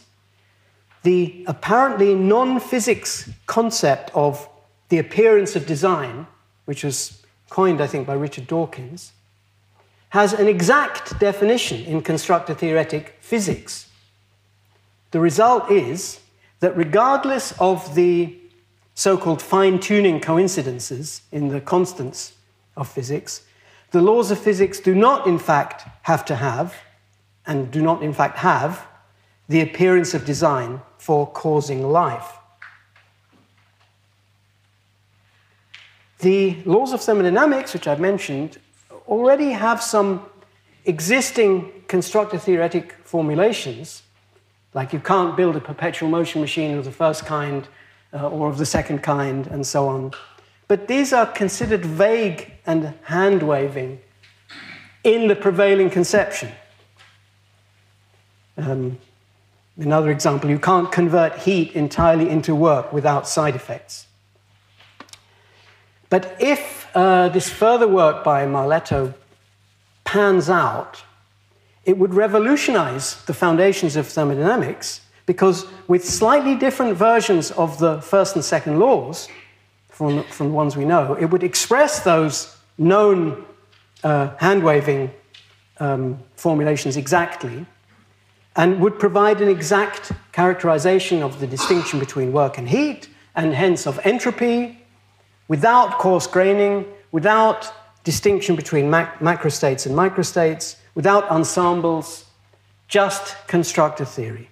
the 1.04 1.44
apparently 1.48 2.16
non 2.16 2.62
physics 2.62 3.30
concept 3.48 4.12
of 4.14 4.48
the 4.88 4.98
appearance 4.98 5.58
of 5.58 5.66
design, 5.66 6.26
which 6.64 6.86
was 6.86 7.22
coined, 7.50 7.82
I 7.82 7.88
think, 7.88 8.08
by 8.08 8.14
Richard 8.14 8.48
Dawkins, 8.48 9.12
has 10.14 10.32
an 10.32 10.48
exact 10.48 11.18
definition 11.18 11.84
in 11.86 12.00
constructor 12.00 12.54
theoretic 12.54 13.18
physics. 13.20 13.90
The 15.10 15.20
result 15.20 15.72
is 15.72 16.20
that 16.60 16.78
regardless 16.78 17.52
of 17.60 17.96
the 17.96 18.38
so 18.94 19.18
called 19.18 19.42
fine 19.42 19.80
tuning 19.80 20.20
coincidences 20.20 21.24
in 21.32 21.48
the 21.48 21.60
constants 21.60 22.34
of 22.78 22.88
physics, 22.88 23.42
the 23.90 24.04
laws 24.04 24.30
of 24.30 24.38
physics 24.38 24.80
do 24.80 24.94
not, 24.94 25.26
in 25.26 25.40
fact, 25.40 25.88
have 26.04 26.24
to 26.26 26.36
have, 26.36 26.76
and 27.48 27.72
do 27.72 27.82
not, 27.82 28.04
in 28.04 28.14
fact, 28.14 28.38
have, 28.38 28.86
the 29.50 29.62
appearance 29.62 30.14
of 30.14 30.26
design 30.26 30.80
for 31.00 31.26
causing 31.26 31.90
life. 31.90 32.38
The 36.20 36.62
laws 36.66 36.94
of 36.94 37.02
thermodynamics, 37.02 37.74
which 37.74 37.88
I've 37.88 38.00
mentioned, 38.00 38.60
already 39.08 39.52
have 39.52 39.82
some 39.82 40.26
existing 40.86 41.72
constructor 41.88 42.38
theoretic 42.38 42.94
formulations, 43.04 44.04
like 44.74 44.94
you 44.94 45.00
can't 45.00 45.38
build 45.38 45.56
a 45.56 45.62
perpetual 45.62 46.10
motion 46.10 46.42
machine 46.42 46.78
of 46.78 46.86
the 46.86 46.92
first 46.92 47.26
kind 47.26 47.68
uh, 48.14 48.30
or 48.30 48.50
of 48.50 48.58
the 48.58 48.66
second 48.66 49.00
kind, 49.04 49.48
and 49.48 49.66
so 49.66 49.88
on. 49.88 50.12
But 50.68 50.88
these 50.88 51.14
are 51.14 51.26
considered 51.26 51.86
vague 51.86 52.52
and 52.66 52.94
hand 53.04 53.44
waving 53.44 54.00
in 55.04 55.28
the 55.28 55.36
prevailing 55.36 55.90
conception. 55.90 56.52
Um, 58.58 58.98
another 59.78 60.12
example, 60.12 60.50
you 60.50 60.60
can't 60.60 60.92
convert 60.92 61.40
heat 61.40 61.74
entirely 61.74 62.30
into 62.30 62.56
work 62.56 62.94
without 62.94 63.28
side 63.28 63.56
effects. 63.56 64.08
But 66.10 66.36
if 66.40 66.83
uh, 66.94 67.30
this 67.30 67.50
further 67.50 67.88
work 67.88 68.24
by 68.24 68.46
Marletto 68.46 69.14
pans 70.04 70.50
out, 70.50 71.04
it 71.86 71.98
would 71.98 72.14
revolutionize 72.14 73.24
the 73.26 73.34
foundations 73.34 73.96
of 73.96 74.08
thermodynamics 74.08 75.02
because 75.26 75.66
with 75.88 76.04
slightly 76.06 76.56
different 76.56 76.98
versions 76.98 77.52
of 77.52 77.80
the 77.80 78.02
first 78.02 78.36
and 78.36 78.44
second 78.44 78.80
laws, 78.80 79.28
from, 79.90 80.24
from 80.24 80.48
the 80.48 80.54
ones 80.54 80.76
we 80.76 80.86
know, 80.86 81.14
it 81.14 81.26
would 81.26 81.44
express 81.44 82.04
those 82.04 82.58
known 82.78 83.46
uh, 84.04 84.36
hand 84.38 84.64
waving 84.64 85.12
um, 85.80 86.20
formulations 86.36 86.98
exactly 86.98 87.66
and 88.56 88.80
would 88.80 89.00
provide 89.00 89.42
an 89.42 89.50
exact 89.50 90.12
characterization 90.32 91.24
of 91.24 91.40
the 91.40 91.48
distinction 91.48 92.00
between 92.00 92.32
work 92.32 92.58
and 92.58 92.70
heat, 92.70 93.10
and 93.36 93.54
hence 93.54 93.88
of 93.88 94.00
entropy, 94.04 94.83
without 95.48 96.00
coarse 96.00 96.28
graining, 96.28 96.86
without 97.12 97.72
distinction 98.04 98.56
between 98.56 98.90
mac- 98.90 99.20
macrostates 99.20 99.86
and 99.86 99.96
microstates, 99.96 100.76
without 100.96 101.30
ensembles, 101.30 102.26
just 102.88 103.36
constructor 103.48 104.06
theory. 104.06 104.50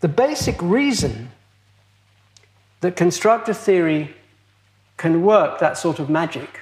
The 0.00 0.08
basic 0.08 0.60
reason 0.60 1.30
that 2.80 2.96
constructor 2.96 3.52
theory 3.52 4.14
can 4.96 5.22
work 5.22 5.58
that 5.60 5.76
sort 5.78 5.98
of 5.98 6.10
magic 6.10 6.60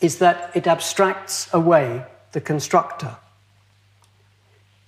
is 0.00 0.18
that 0.18 0.50
it 0.54 0.66
abstracts 0.66 1.48
away 1.52 2.04
the 2.32 2.40
constructor. 2.40 3.16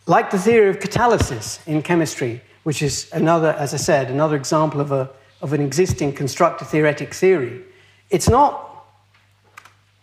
Like 0.07 0.31
the 0.31 0.39
theory 0.39 0.71
of 0.71 0.79
catalysis 0.79 1.67
in 1.67 1.83
chemistry, 1.83 2.43
which 2.63 2.83
is 2.83 3.09
another, 3.13 3.53
as 3.53 3.75
I 3.75 3.77
said, 3.77 4.11
another 4.11 4.37
example 4.37 4.81
of, 4.81 4.93
a, 4.93 5.11
of 5.41 5.53
an 5.53 5.61
existing 5.61 6.13
constructor 6.13 6.65
theoretic 6.65 7.15
theory, 7.15 7.63
it's 8.11 8.29
not 8.29 8.87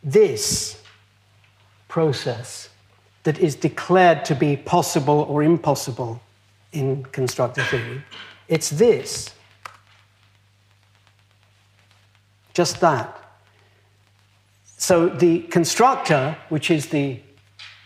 this 0.03 0.81
process 1.88 2.69
that 3.23 3.39
is 3.39 3.55
declared 3.55 4.23
to 4.25 4.35
be 4.35 4.55
possible 4.55 5.25
or 5.29 5.43
impossible 5.43 6.21
in 6.71 7.03
constructor 7.05 7.63
theory. 7.63 8.01
It's 8.47 8.69
this. 8.69 9.33
Just 12.53 12.79
that. 12.79 13.13
So 14.77 15.09
the 15.09 15.41
constructor, 15.41 16.38
which 16.49 16.71
is 16.71 16.88
the, 16.88 17.19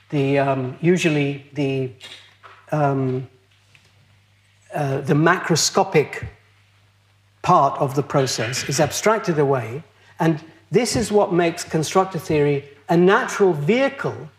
the 0.10 0.40
um, 0.40 0.78
usually 0.82 1.46
the, 1.54 1.92
um, 2.72 3.28
uh, 4.74 5.02
the 5.02 5.14
macroscopic 5.14 6.28
part 7.42 7.80
of 7.80 7.96
the 7.96 8.04
process 8.04 8.68
is 8.70 8.80
abstracted 8.80 9.40
away, 9.40 9.84
and 10.20 10.44
this 10.70 10.96
is 10.96 11.12
what 11.12 11.34
makes 11.34 11.64
constructor 11.64 12.20
theory 12.20 12.70
a 12.90 12.98
natural 12.98 13.54
vehicle 13.54 14.30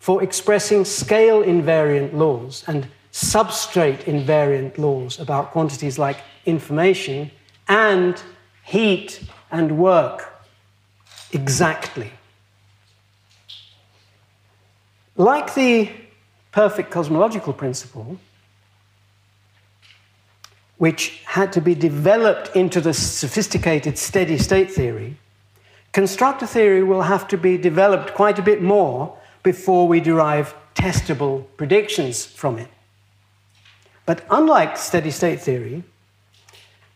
for 0.00 0.22
expressing 0.22 0.84
scale 0.84 1.42
invariant 1.42 2.12
laws 2.12 2.64
and 2.66 2.86
substrate 3.12 4.04
invariant 4.04 4.78
laws 4.78 5.18
about 5.18 5.50
quantities 5.50 5.98
like 5.98 6.18
information 6.46 7.30
and 7.68 8.22
heat 8.64 9.20
and 9.50 9.78
work 9.78 10.32
exactly. 11.32 12.12
Like 15.16 15.54
the 15.54 15.90
perfect 16.52 16.90
cosmological 16.90 17.52
principle, 17.52 18.18
which 20.78 21.20
had 21.24 21.52
to 21.52 21.60
be 21.60 21.74
developed 21.74 22.54
into 22.56 22.80
the 22.80 22.94
sophisticated 22.94 23.98
steady 23.98 24.38
state 24.38 24.70
theory, 24.70 25.16
constructor 25.92 26.46
theory 26.46 26.82
will 26.82 27.02
have 27.02 27.28
to 27.28 27.36
be 27.36 27.58
developed 27.58 28.14
quite 28.14 28.38
a 28.38 28.42
bit 28.42 28.62
more 28.62 29.16
before 29.42 29.86
we 29.88 30.00
derive 30.00 30.54
testable 30.74 31.44
predictions 31.56 32.24
from 32.24 32.58
it. 32.58 32.68
But 34.06 34.24
unlike 34.30 34.76
steady 34.76 35.10
state 35.10 35.40
theory, 35.40 35.82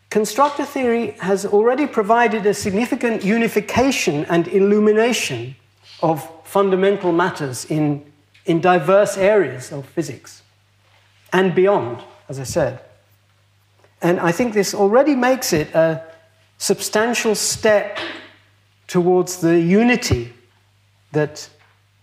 constructor 0.09 0.65
theory 0.65 1.11
has 1.19 1.45
already 1.45 1.85
provided 1.85 2.45
a 2.45 2.53
significant 2.53 3.23
unification 3.23 4.25
and 4.25 4.47
illumination 4.47 5.55
of 6.01 6.27
fundamental 6.43 7.11
matters 7.11 7.65
in, 7.65 8.05
in 8.45 8.61
diverse 8.61 9.17
areas 9.17 9.71
of 9.71 9.85
physics 9.85 10.41
and 11.33 11.53
beyond, 11.53 12.01
as 12.29 12.39
I 12.39 12.43
said. 12.43 12.79
And 14.03 14.19
I 14.19 14.33
think 14.33 14.53
this 14.53 14.73
already 14.73 15.15
makes 15.15 15.53
it 15.53 15.73
a 15.73 16.03
substantial 16.57 17.35
step 17.35 17.97
towards 18.87 19.37
the 19.37 19.59
unity 19.59 20.33
that 21.13 21.49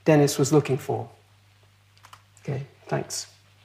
Dennis 0.06 0.38
was 0.38 0.52
looking 0.52 0.78
for. 0.78 1.08
Okay, 2.42 2.66
thanks. 2.86 3.26